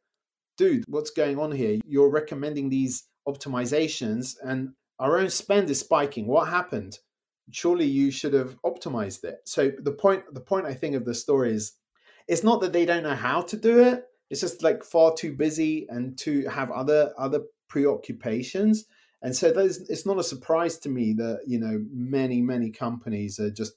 [0.57, 1.79] dude, what's going on here?
[1.85, 6.27] You're recommending these optimizations, and our own spend is spiking.
[6.27, 6.99] What happened?
[7.51, 9.39] Surely you should have optimized it.
[9.45, 11.73] So the point, the point I think of the story is,
[12.27, 14.05] it's not that they don't know how to do it.
[14.29, 18.85] It's just like far too busy and to have other other preoccupations.
[19.21, 23.51] And so it's not a surprise to me that you know many many companies are
[23.51, 23.73] just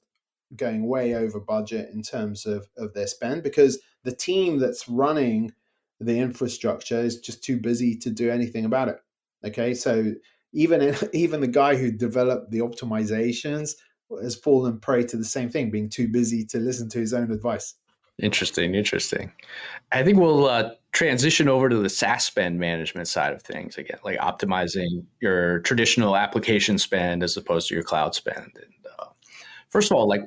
[0.57, 5.53] going way over budget in terms of of their spend because the team that's running
[6.01, 8.99] the infrastructure is just too busy to do anything about it.
[9.45, 10.12] Okay, so
[10.53, 13.75] even even the guy who developed the optimizations
[14.23, 17.31] has fallen prey to the same thing, being too busy to listen to his own
[17.31, 17.75] advice.
[18.23, 19.31] Interesting, interesting.
[19.92, 23.99] I think we'll uh, transition over to the SaaS spend management side of things again,
[24.05, 28.53] like optimizing your traditional application spend as opposed to your cloud spend.
[29.77, 30.23] First of all, like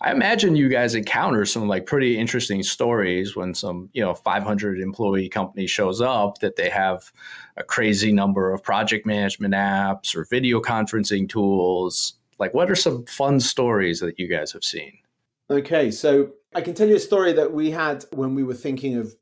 [0.00, 4.80] I imagine you guys encounter some like pretty interesting stories when some you know 500
[4.80, 7.12] employee company shows up that they have
[7.58, 12.14] a crazy number of project management apps or video conferencing tools.
[12.38, 14.96] Like, what are some fun stories that you guys have seen?
[15.50, 18.96] Okay, so I can tell you a story that we had when we were thinking
[18.96, 19.14] of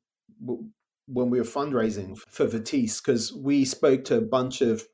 [1.09, 4.87] when we were fundraising for Vertice, because we spoke to a bunch of,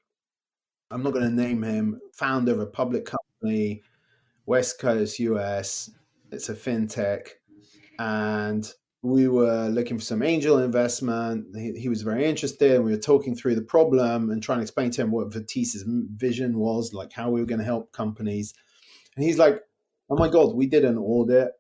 [0.91, 3.83] I'm not going to name him, founder of a public company,
[4.49, 5.91] West Coast US.
[6.33, 7.29] It's a fintech.
[7.99, 8.67] And
[9.03, 11.47] we were looking for some angel investment.
[11.55, 12.77] He, he, was very interested.
[12.77, 15.85] And we were talking through the problem and trying to explain to him what Vertice's
[16.17, 18.55] vision was, like how we were going to help companies.
[19.17, 19.61] And he's like,
[20.09, 21.53] oh my God, we did an audit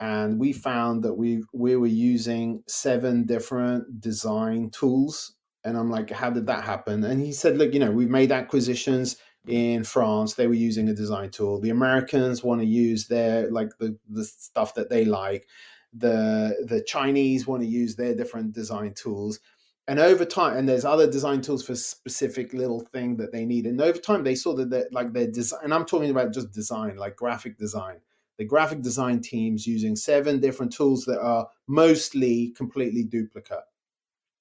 [0.00, 6.08] and we found that we we were using seven different design tools and i'm like
[6.10, 9.16] how did that happen and he said look you know we've made acquisitions
[9.48, 11.60] in france they were using a design tool.
[11.60, 15.48] The americans want to use their like the the stuff that they like.
[15.92, 19.40] The the chinese want to use their different design tools.
[19.86, 23.66] And over time and there's other design tools for specific little thing that they need.
[23.66, 26.96] And over time they saw that like their design and i'm talking about just design
[26.96, 28.00] like graphic design.
[28.38, 33.64] The graphic design teams using seven different tools that are mostly completely duplicate.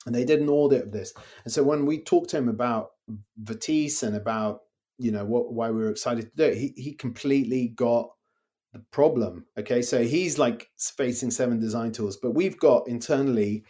[0.06, 1.14] And they did an audit of this.
[1.44, 2.92] And so when we talked to him about
[3.44, 4.62] Vertice and about,
[4.98, 8.10] you know, what why we were excited to do it, he, he completely got
[8.74, 9.46] the problem.
[9.58, 9.82] Okay.
[9.82, 13.64] So he's like facing seven design tools, but we've got internally,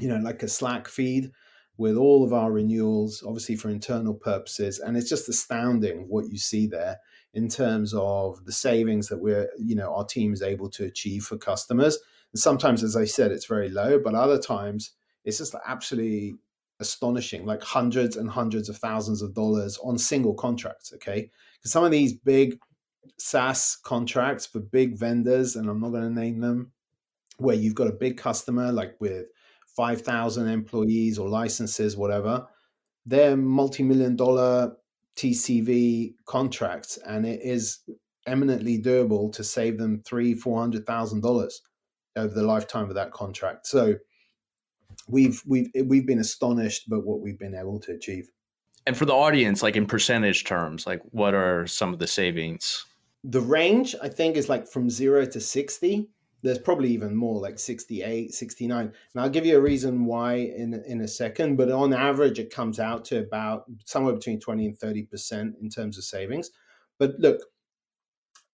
[0.00, 1.30] you know, like a Slack feed
[1.78, 4.78] with all of our renewals, obviously for internal purposes.
[4.78, 6.98] And it's just astounding what you see there
[7.34, 11.24] in terms of the savings that we're, you know, our team is able to achieve
[11.24, 11.98] for customers.
[12.32, 14.92] And sometimes, as I said, it's very low, but other times
[15.24, 16.36] it's just absolutely
[16.80, 20.92] astonishing, like hundreds and hundreds of thousands of dollars on single contracts.
[20.94, 21.30] Okay.
[21.58, 22.58] Because some of these big
[23.18, 26.72] SaaS contracts for big vendors, and I'm not going to name them,
[27.38, 29.26] where you've got a big customer like with
[29.76, 32.46] 5,000 employees or licenses, whatever,
[33.04, 34.76] they're multi million dollar
[35.16, 37.80] TCV contracts, and it is
[38.26, 41.62] eminently doable to save them three, four hundred thousand dollars
[42.16, 43.66] over the lifetime of that contract.
[43.66, 43.96] So
[45.08, 48.30] we've we've we've been astonished by what we've been able to achieve.
[48.86, 52.84] And for the audience, like in percentage terms, like what are some of the savings?
[53.24, 56.08] The range, I think, is like from zero to sixty
[56.42, 60.74] there's probably even more like 68 69 and i'll give you a reason why in
[60.86, 64.78] in a second but on average it comes out to about somewhere between 20 and
[64.78, 66.50] 30 percent in terms of savings
[66.98, 67.40] but look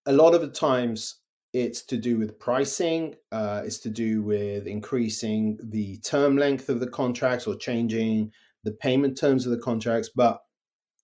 [0.06, 1.21] a lot of the times
[1.54, 6.80] it's to do with pricing uh, it's to do with increasing the term length of
[6.80, 8.32] the contracts or changing
[8.64, 10.42] the payment terms of the contracts but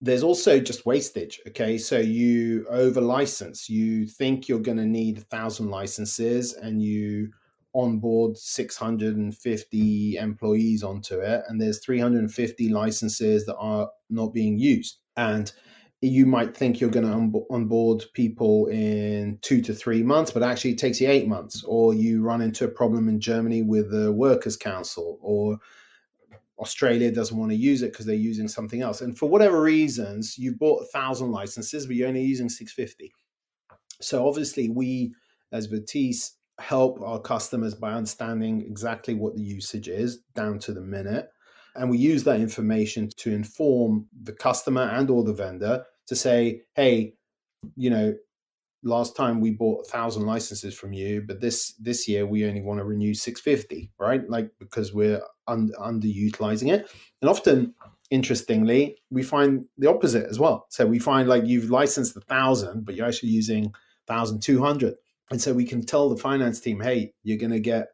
[0.02, 1.42] there's also just wastage.
[1.48, 3.70] Okay, so you over license.
[3.70, 7.32] You think you're going to need a thousand licenses, and you
[7.74, 14.98] onboard 650 employees onto it, and there's 350 licenses that are not being used.
[15.16, 15.52] And
[16.02, 20.72] you might think you're going to onboard people in two to three months, but actually
[20.72, 21.64] it takes you eight months.
[21.64, 25.58] Or you run into a problem in Germany with the Workers' Council, or
[26.60, 29.02] Australia doesn't want to use it because they're using something else.
[29.02, 33.14] And for whatever reasons, you bought a thousand licenses, but you're only using 650.
[34.02, 35.14] So obviously, we
[35.52, 40.82] as Vertice help our customers by understanding exactly what the usage is down to the
[40.82, 41.30] minute.
[41.78, 46.62] And we use that information to inform the customer and or the vendor to say,
[46.76, 47.14] hey,
[47.76, 48.16] you know,
[48.84, 52.62] last time we bought a thousand licenses from you, but this this year we only
[52.62, 54.28] want to renew 650, right?
[54.30, 56.90] Like because we're un- underutilizing it.
[57.22, 57.74] And often,
[58.10, 60.66] interestingly, we find the opposite as well.
[60.70, 63.74] So we find like you've licensed a thousand, but you're actually using
[64.08, 64.96] thousand two hundred.
[65.30, 67.90] And so we can tell the finance team, hey, you're going to get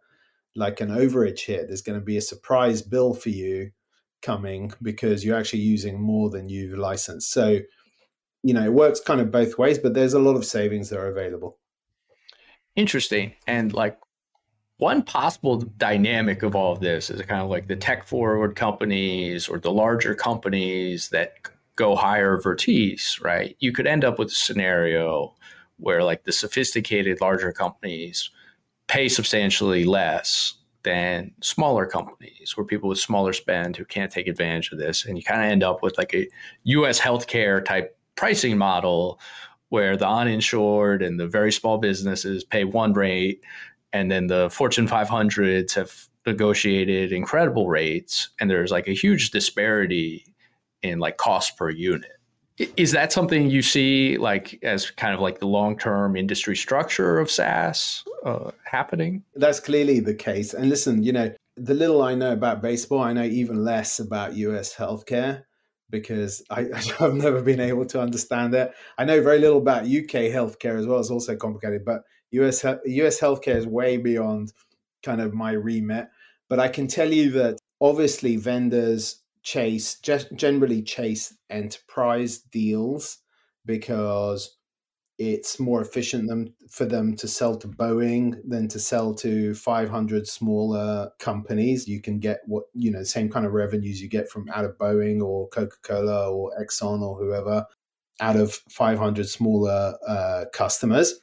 [0.55, 1.65] like an overage here.
[1.65, 3.71] There's going to be a surprise bill for you
[4.21, 7.31] coming because you're actually using more than you've licensed.
[7.31, 7.59] So
[8.43, 10.99] you know, it works kind of both ways, but there's a lot of savings that
[10.99, 11.57] are available.
[12.75, 13.33] Interesting.
[13.47, 13.97] And like
[14.77, 19.47] one possible dynamic of all of this is kind of like the tech forward companies
[19.47, 21.35] or the larger companies that
[21.75, 23.55] go hire Vertice, right?
[23.59, 25.35] You could end up with a scenario
[25.77, 28.29] where like the sophisticated larger companies
[28.87, 34.71] pay substantially less than smaller companies or people with smaller spend who can't take advantage
[34.71, 35.05] of this.
[35.05, 36.27] And you kind of end up with like a
[36.63, 39.19] US healthcare type pricing model
[39.69, 43.41] where the uninsured and the very small businesses pay one rate
[43.93, 50.25] and then the Fortune 500s have negotiated incredible rates, and there's like a huge disparity
[50.81, 52.11] in like cost per unit.
[52.57, 57.19] Is that something you see like as kind of like the long term industry structure
[57.19, 59.23] of SaaS uh, happening?
[59.35, 60.53] That's clearly the case.
[60.53, 64.35] And listen, you know, the little I know about baseball, I know even less about
[64.35, 65.43] US healthcare
[65.89, 66.67] because I,
[66.99, 68.71] have never been able to understand it.
[68.97, 70.99] I know very little about UK healthcare as well.
[70.99, 74.53] It's also complicated, but US US healthcare is way beyond
[75.01, 76.07] kind of my remit.
[76.49, 83.19] But I can tell you that obviously vendors chase generally chase enterprise deals
[83.65, 84.57] because
[85.19, 90.27] it's more efficient them, for them to sell to Boeing than to sell to 500
[90.27, 91.87] smaller companies.
[91.87, 94.77] You can get what you know, same kind of revenues you get from out of
[94.77, 97.65] Boeing or Coca Cola or Exxon or whoever
[98.19, 101.13] out of 500 smaller uh, customers.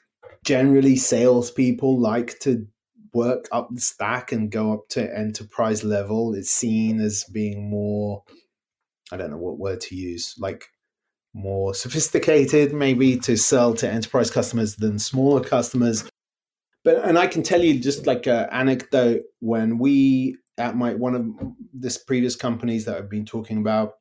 [0.45, 2.67] Generally, salespeople like to
[3.13, 6.35] work up the stack and go up to enterprise level.
[6.35, 8.25] It's seen as being more,
[9.13, 10.67] I don't know what word to use, like
[11.33, 16.09] more sophisticated maybe to sell to enterprise customers than smaller customers.
[16.83, 21.15] But and I can tell you just like an anecdote when we at my one
[21.15, 21.27] of
[21.73, 23.95] this previous companies that I've been talking about,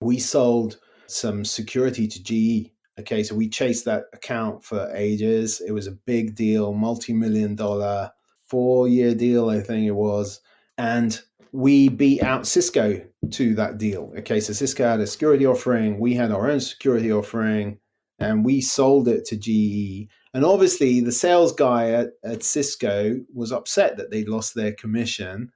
[0.00, 2.70] we sold some security to GE.
[2.98, 5.60] Okay, so we chased that account for ages.
[5.60, 8.10] It was a big deal, multi-million dollar,
[8.44, 10.40] four-year deal, I think it was.
[10.76, 11.20] And
[11.52, 14.12] we beat out Cisco to that deal.
[14.18, 17.78] Okay, so Cisco had a security offering, we had our own security offering,
[18.18, 20.10] and we sold it to GE.
[20.34, 25.52] And obviously, the sales guy at, at Cisco was upset that they'd lost their commission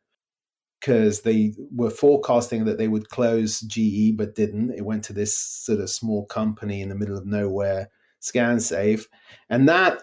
[0.82, 4.72] because they were forecasting that they would close GE but didn't.
[4.72, 7.88] It went to this sort of small company in the middle of nowhere,
[8.20, 9.04] ScanSafe,
[9.48, 10.02] and that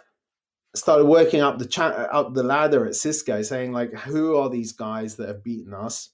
[0.76, 4.72] started working up the cha- up the ladder at Cisco, saying like, who are these
[4.72, 6.12] guys that have beaten us?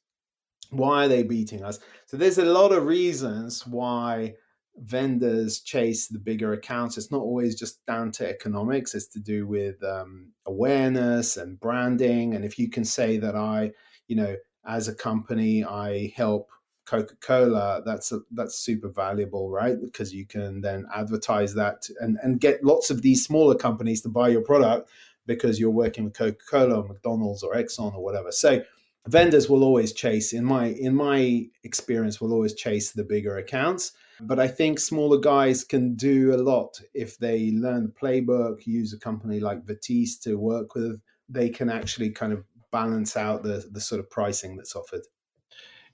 [0.72, 1.80] Why are they beating us?
[2.08, 4.34] So there's a lot of reasons why
[4.78, 6.98] vendors chase the bigger accounts.
[6.98, 8.96] It's not always just down to economics.
[8.96, 12.34] It's to do with um, awareness and branding.
[12.34, 13.72] And if you can say that I,
[14.08, 14.36] you know,
[14.68, 16.50] as a company, I help
[16.86, 19.80] Coca-Cola, that's a, that's super valuable, right?
[19.82, 24.10] Because you can then advertise that and, and get lots of these smaller companies to
[24.10, 24.90] buy your product
[25.26, 28.32] because you're working with Coca-Cola or McDonald's or Exxon or whatever.
[28.32, 28.62] So
[29.08, 33.92] vendors will always chase in my in my experience will always chase the bigger accounts
[34.22, 38.94] but i think smaller guys can do a lot if they learn the playbook use
[38.94, 41.00] a company like Vertice to work with
[41.30, 42.44] they can actually kind of
[42.80, 45.02] balance out the the sort of pricing that's offered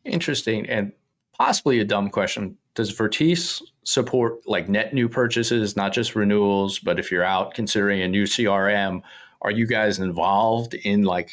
[0.05, 0.67] Interesting.
[0.67, 0.91] And
[1.33, 2.57] possibly a dumb question.
[2.73, 6.79] Does Vertice support like net new purchases, not just renewals?
[6.79, 9.01] But if you're out considering a new CRM,
[9.41, 11.31] are you guys involved in like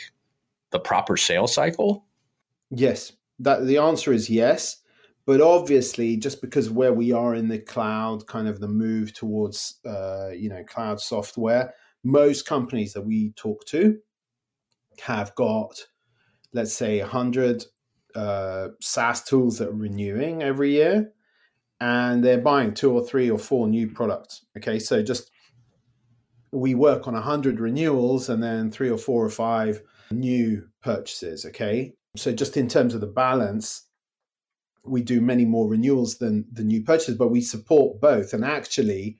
[0.70, 2.04] the proper sales cycle?
[2.70, 3.12] Yes.
[3.38, 4.78] That the answer is yes.
[5.24, 9.78] But obviously, just because where we are in the cloud, kind of the move towards
[9.86, 13.98] uh, you know cloud software, most companies that we talk to
[15.00, 15.86] have got,
[16.52, 17.64] let's say, 100
[18.14, 21.12] uh, SaaS tools that are renewing every year,
[21.80, 24.44] and they're buying two or three or four new products.
[24.56, 25.30] Okay, so just
[26.50, 31.44] we work on a hundred renewals and then three or four or five new purchases.
[31.44, 33.86] Okay, so just in terms of the balance,
[34.84, 38.32] we do many more renewals than the new purchases, but we support both.
[38.32, 39.18] And actually,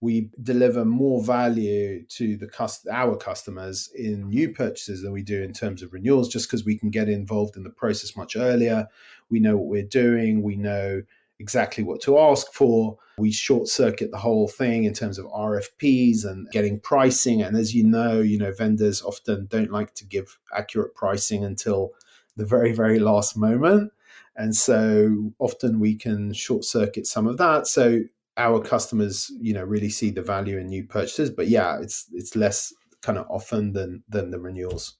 [0.00, 5.42] we deliver more value to the cust- our customers in new purchases than we do
[5.42, 8.88] in terms of renewals just because we can get involved in the process much earlier.
[9.30, 10.42] We know what we're doing.
[10.42, 11.02] We know
[11.38, 12.98] exactly what to ask for.
[13.18, 17.40] We short circuit the whole thing in terms of RFPs and getting pricing.
[17.42, 21.92] And as you know you know vendors often don't like to give accurate pricing until
[22.36, 23.92] the very very last moment.
[24.36, 27.66] And so often we can short circuit some of that.
[27.66, 28.02] So
[28.36, 31.30] our customers, you know, really see the value in new purchases.
[31.30, 32.72] But yeah, it's it's less
[33.02, 34.96] kind of often than than the renewals.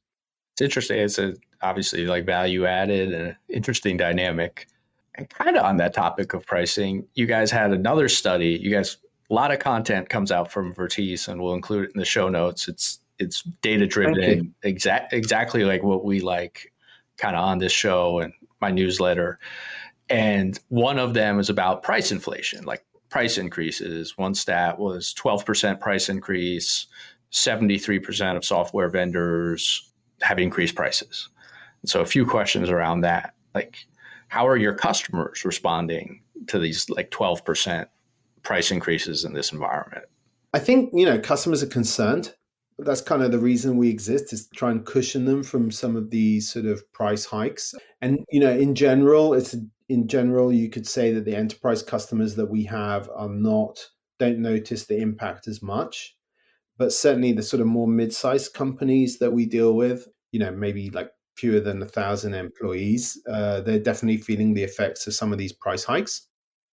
[0.54, 0.98] It's interesting.
[0.98, 4.68] It's a, obviously like value added and interesting dynamic.
[5.16, 8.58] And kind of on that topic of pricing, you guys had another study.
[8.60, 8.98] You guys
[9.30, 12.28] a lot of content comes out from Vertice, and we'll include it in the show
[12.28, 12.68] notes.
[12.68, 16.72] It's it's data driven, exact exactly like what we like,
[17.16, 19.38] kind of on this show and my newsletter.
[20.08, 24.16] And one of them is about price inflation, like price increases.
[24.16, 26.86] One stat was 12% price increase,
[27.32, 29.92] 73% of software vendors
[30.22, 31.28] have increased prices.
[31.82, 33.34] And so a few questions around that.
[33.54, 33.86] Like
[34.28, 37.86] how are your customers responding to these like 12%
[38.42, 40.04] price increases in this environment?
[40.52, 42.34] I think, you know, customers are concerned
[42.78, 45.96] that's kind of the reason we exist is to try and cushion them from some
[45.96, 47.74] of these sort of price hikes.
[48.02, 49.56] And you know, in general, it's
[49.88, 53.78] in general you could say that the enterprise customers that we have are not
[54.18, 56.16] don't notice the impact as much.
[56.78, 60.90] But certainly the sort of more mid-sized companies that we deal with, you know, maybe
[60.90, 65.38] like fewer than a thousand employees, uh, they're definitely feeling the effects of some of
[65.38, 66.28] these price hikes.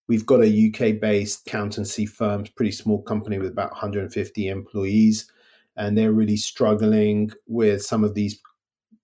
[0.08, 5.32] We've got a UK based accountancy firm, pretty small company with about 150 employees,
[5.78, 8.42] and they're really struggling with some of these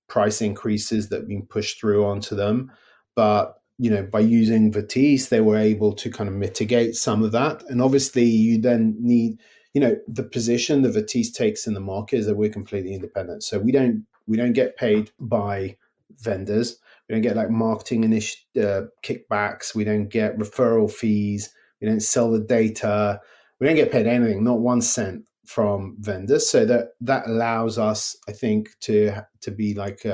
[0.08, 2.72] price increases that have been pushed through onto them.
[3.16, 7.32] But you know, by using Vertice, they were able to kind of mitigate some of
[7.32, 7.64] that.
[7.70, 9.40] And obviously, you then need,
[9.74, 13.42] you know, the position the Vertice takes in the market is that we're completely independent.
[13.44, 15.78] So we don't we don't get paid by
[16.20, 16.78] vendors.
[17.08, 19.74] We don't get like marketing initi- uh, kickbacks.
[19.74, 21.50] We don't get referral fees.
[21.80, 23.22] We don't sell the data.
[23.60, 26.50] We don't get paid anything, not one cent from vendors.
[26.50, 30.06] So that that allows us, I think, to to be like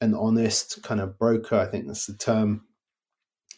[0.00, 1.56] an honest kind of broker.
[1.56, 2.64] I think that's the term.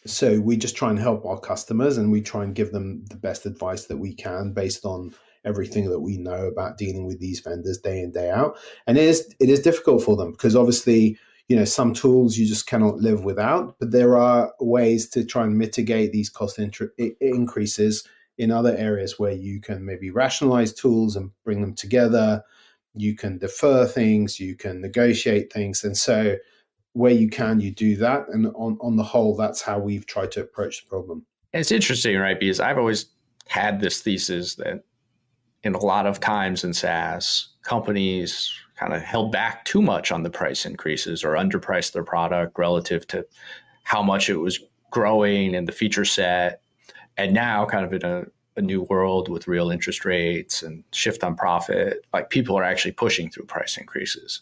[0.05, 3.17] So we just try and help our customers, and we try and give them the
[3.17, 5.13] best advice that we can based on
[5.45, 8.57] everything that we know about dealing with these vendors day in day out.
[8.87, 11.17] And it is it is difficult for them because obviously
[11.47, 15.43] you know some tools you just cannot live without but there are ways to try
[15.43, 16.59] and mitigate these cost
[17.19, 22.41] increases in other areas where you can maybe rationalize tools and bring them together
[22.95, 26.35] you can defer things you can negotiate things and so
[26.93, 30.31] where you can you do that and on, on the whole that's how we've tried
[30.31, 33.07] to approach the problem it's interesting right because i've always
[33.47, 34.83] had this thesis that
[35.63, 40.23] in a lot of times in saas companies kind of held back too much on
[40.23, 43.23] the price increases or underpriced their product relative to
[43.83, 46.61] how much it was growing and the feature set.
[47.15, 48.25] And now, kind of in a,
[48.57, 52.91] a new world with real interest rates and shift on profit, like people are actually
[52.91, 54.41] pushing through price increases.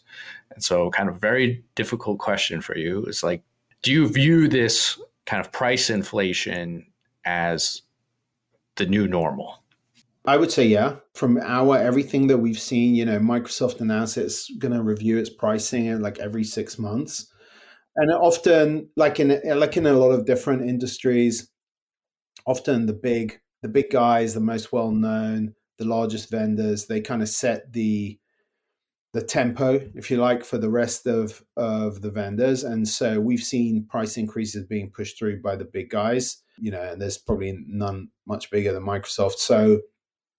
[0.52, 3.42] And so, kind of very difficult question for you is like,
[3.82, 6.86] do you view this kind of price inflation
[7.24, 7.82] as
[8.76, 9.62] the new normal?
[10.26, 10.96] I would say yeah.
[11.14, 15.30] From our everything that we've seen, you know, Microsoft announced it's going to review its
[15.30, 17.32] pricing like every six months,
[17.96, 21.48] and often, like in like in a lot of different industries,
[22.46, 27.22] often the big the big guys, the most well known, the largest vendors, they kind
[27.22, 28.18] of set the
[29.12, 33.42] the tempo, if you like, for the rest of of the vendors, and so we've
[33.42, 36.42] seen price increases being pushed through by the big guys.
[36.58, 39.36] You know, and there's probably none much bigger than Microsoft.
[39.36, 39.80] So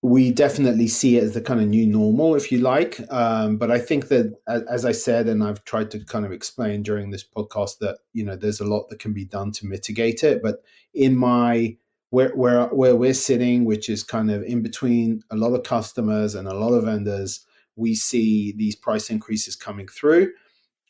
[0.03, 2.99] we definitely see it as the kind of new normal, if you like.
[3.11, 6.81] Um, but I think that, as I said, and I've tried to kind of explain
[6.81, 10.23] during this podcast, that you know there's a lot that can be done to mitigate
[10.23, 10.41] it.
[10.41, 10.63] But
[10.93, 11.77] in my
[12.11, 16.35] where where where we're sitting, which is kind of in between a lot of customers
[16.35, 17.45] and a lot of vendors,
[17.75, 20.31] we see these price increases coming through,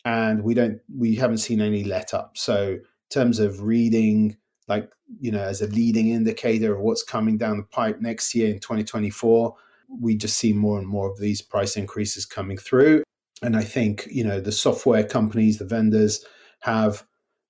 [0.04, 2.36] and we don't we haven't seen any let up.
[2.36, 4.36] So in terms of reading
[4.68, 8.48] like you know as a leading indicator of what's coming down the pipe next year
[8.48, 9.54] in 2024
[10.00, 13.02] we just see more and more of these price increases coming through
[13.42, 16.24] and i think you know the software companies the vendors
[16.60, 17.04] have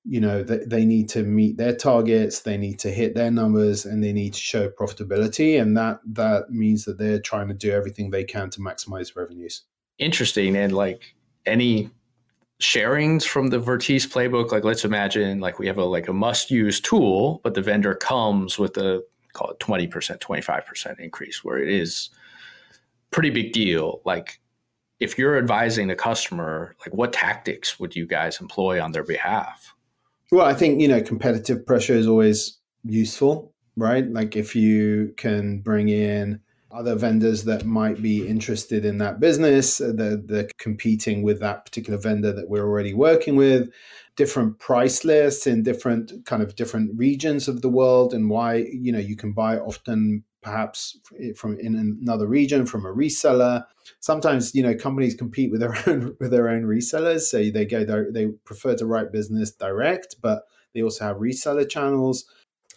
[0.04, 3.84] you know they, they need to meet their targets they need to hit their numbers
[3.84, 7.70] and they need to show profitability and that that means that they're trying to do
[7.70, 9.62] everything they can to maximize revenues
[9.98, 11.14] interesting and like
[11.46, 11.90] any
[12.62, 14.52] sharings from the Vertice playbook.
[14.52, 17.94] Like let's imagine like we have a like a must use tool, but the vendor
[17.94, 22.10] comes with a call it 20%, 25% increase where it is
[23.10, 24.00] pretty big deal.
[24.04, 24.40] Like
[25.00, 29.74] if you're advising the customer, like what tactics would you guys employ on their behalf?
[30.32, 34.10] Well, I think, you know, competitive pressure is always useful, right?
[34.10, 39.78] Like if you can bring in other vendors that might be interested in that business.
[39.78, 43.68] Uh, they're, they're, competing with that particular vendor that we're already working with.
[44.16, 48.90] Different price lists in different kind of different regions of the world, and why you
[48.90, 50.98] know you can buy often perhaps
[51.36, 53.64] from in another region from a reseller.
[54.00, 57.84] Sometimes you know companies compete with their own with their own resellers, so they go
[58.10, 62.24] they prefer to write business direct, but they also have reseller channels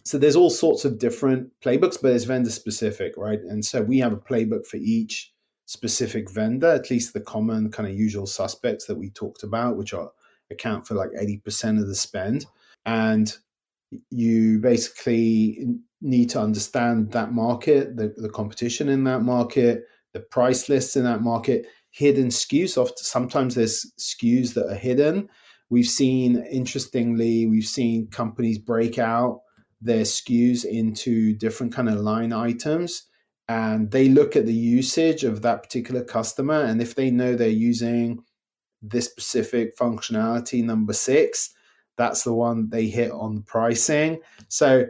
[0.05, 3.39] so there's all sorts of different playbooks, but it's vendor specific, right?
[3.41, 5.33] And so we have a playbook for each
[5.65, 9.95] specific vendor, at least the common kind of usual suspects that we talked about, which
[9.95, 10.11] are
[10.51, 12.45] account for like 80% of the spend.
[12.85, 13.35] And
[14.09, 15.65] you basically
[16.01, 19.83] need to understand that market, the, the competition in that market,
[20.13, 22.77] the price lists in that market, hidden SKUs.
[22.77, 25.29] Often, sometimes there's SKUs that are hidden.
[25.69, 29.41] We've seen, interestingly, we've seen companies break out
[29.81, 33.03] their SKUs into different kind of line items
[33.47, 36.61] and they look at the usage of that particular customer.
[36.61, 38.23] And if they know they're using
[38.81, 41.53] this specific functionality, number six,
[41.97, 44.19] that's the one they hit on the pricing.
[44.47, 44.85] So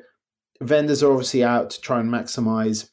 [0.61, 2.89] vendors are obviously out to try and maximize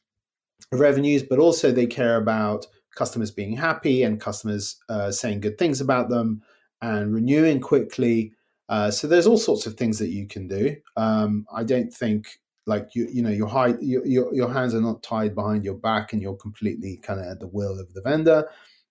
[0.70, 5.80] revenues, but also they care about customers being happy and customers uh, saying good things
[5.80, 6.42] about them
[6.82, 8.32] and renewing quickly.
[8.68, 10.76] Uh, so there's all sorts of things that you can do.
[10.96, 13.48] Um, I don't think like you you know your
[13.80, 17.26] your, your, your hands are not tied behind your back and you're completely kind of
[17.26, 18.48] at the will of the vendor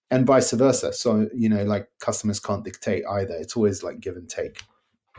[0.09, 4.17] and vice versa so you know like customers can't dictate either it's always like give
[4.17, 4.61] and take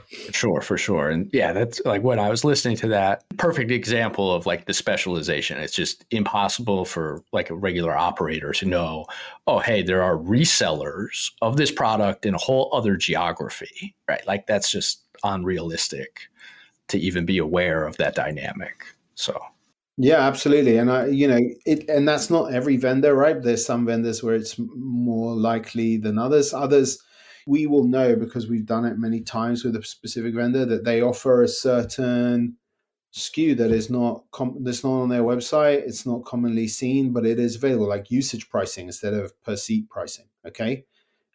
[0.09, 1.09] sure, for sure.
[1.09, 4.75] And yeah, that's like when I was listening to that, perfect example of like the
[4.75, 5.59] specialization.
[5.59, 9.07] It's just impossible for like a regular operator to know,
[9.47, 14.27] oh, hey, there are resellers of this product in a whole other geography, right?
[14.27, 16.21] Like that's just unrealistic
[16.89, 18.85] to even be aware of that dynamic.
[19.15, 19.41] So
[19.99, 20.79] yeah, absolutely.
[20.79, 23.41] And I, you know, it, and that's not every vendor, right?
[23.41, 26.55] There's some vendors where it's more likely than others.
[26.55, 27.03] Others,
[27.47, 31.01] we will know because we've done it many times with a specific vendor that they
[31.01, 32.57] offer a certain
[33.15, 35.83] SKU that is not com- that's not on their website.
[35.87, 39.89] It's not commonly seen, but it is available, like usage pricing instead of per seat
[39.91, 40.27] pricing.
[40.47, 40.85] Okay,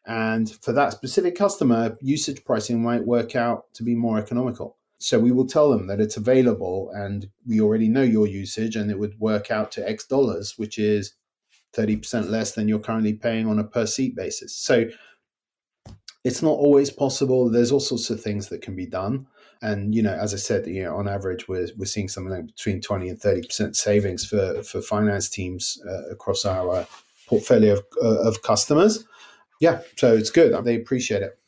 [0.06, 4.78] and for that specific customer, usage pricing might work out to be more economical.
[5.00, 8.90] So we will tell them that it's available, and we already know your usage, and
[8.90, 11.14] it would work out to X dollars, which is
[11.76, 14.56] 30% less than you're currently paying on a per seat basis.
[14.56, 14.86] So
[16.28, 17.50] it's not always possible.
[17.50, 19.28] There's all sorts of things that can be done.
[19.62, 22.48] And you know, as I said, you know, on average, we're we're seeing something like
[22.48, 26.86] between twenty and thirty percent savings for for finance teams uh, across our
[27.28, 29.06] portfolio of, uh, of customers.
[29.60, 30.64] Yeah, so it's good.
[30.66, 31.40] They appreciate it.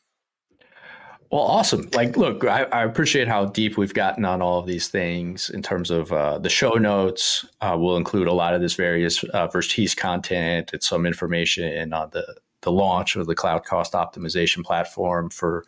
[1.31, 1.87] Well, awesome.
[1.93, 5.61] Like, look, I, I, appreciate how deep we've gotten on all of these things in
[5.61, 7.45] terms of uh, the show notes.
[7.61, 12.09] Uh, we'll include a lot of this various uh, Vertice content and some information on
[12.13, 12.25] the
[12.61, 15.65] the launch of the cloud cost optimization platform for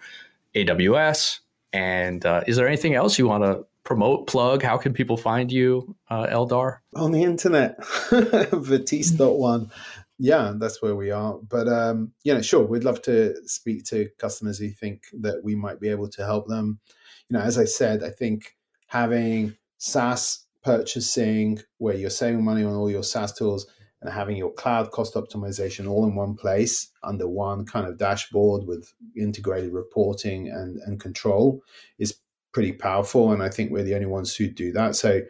[0.56, 1.40] AWS.
[1.74, 4.62] And uh, is there anything else you want to promote, plug?
[4.62, 6.80] How can people find you, uh, Eldar?
[6.96, 9.72] On the internet, Vertice.one.
[10.20, 11.40] Yeah, that's where we are.
[11.50, 15.56] But, um, you know, sure, we'd love to speak to customers who think that we
[15.56, 16.80] might be able to help them.
[17.30, 18.56] You know, as I said, I think
[18.88, 23.66] having SaaS purchasing where you're saving money on all your SaaS tools–
[24.02, 28.66] and having your cloud cost optimization all in one place under one kind of dashboard
[28.66, 31.62] with integrated reporting and, and control
[32.00, 32.16] is
[32.54, 33.32] pretty powerful.
[33.32, 34.96] And I think we're the only ones who do that.
[34.96, 35.22] So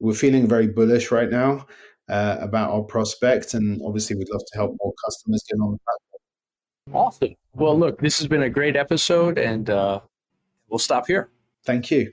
[0.00, 1.66] we're feeling very bullish right now
[2.08, 3.54] uh, about our prospects.
[3.54, 7.06] And obviously, we'd love to help more customers get on the platform.
[7.06, 7.34] Awesome.
[7.54, 10.00] Well, look, this has been a great episode, and uh,
[10.68, 11.30] we'll stop here.
[11.64, 12.12] Thank you.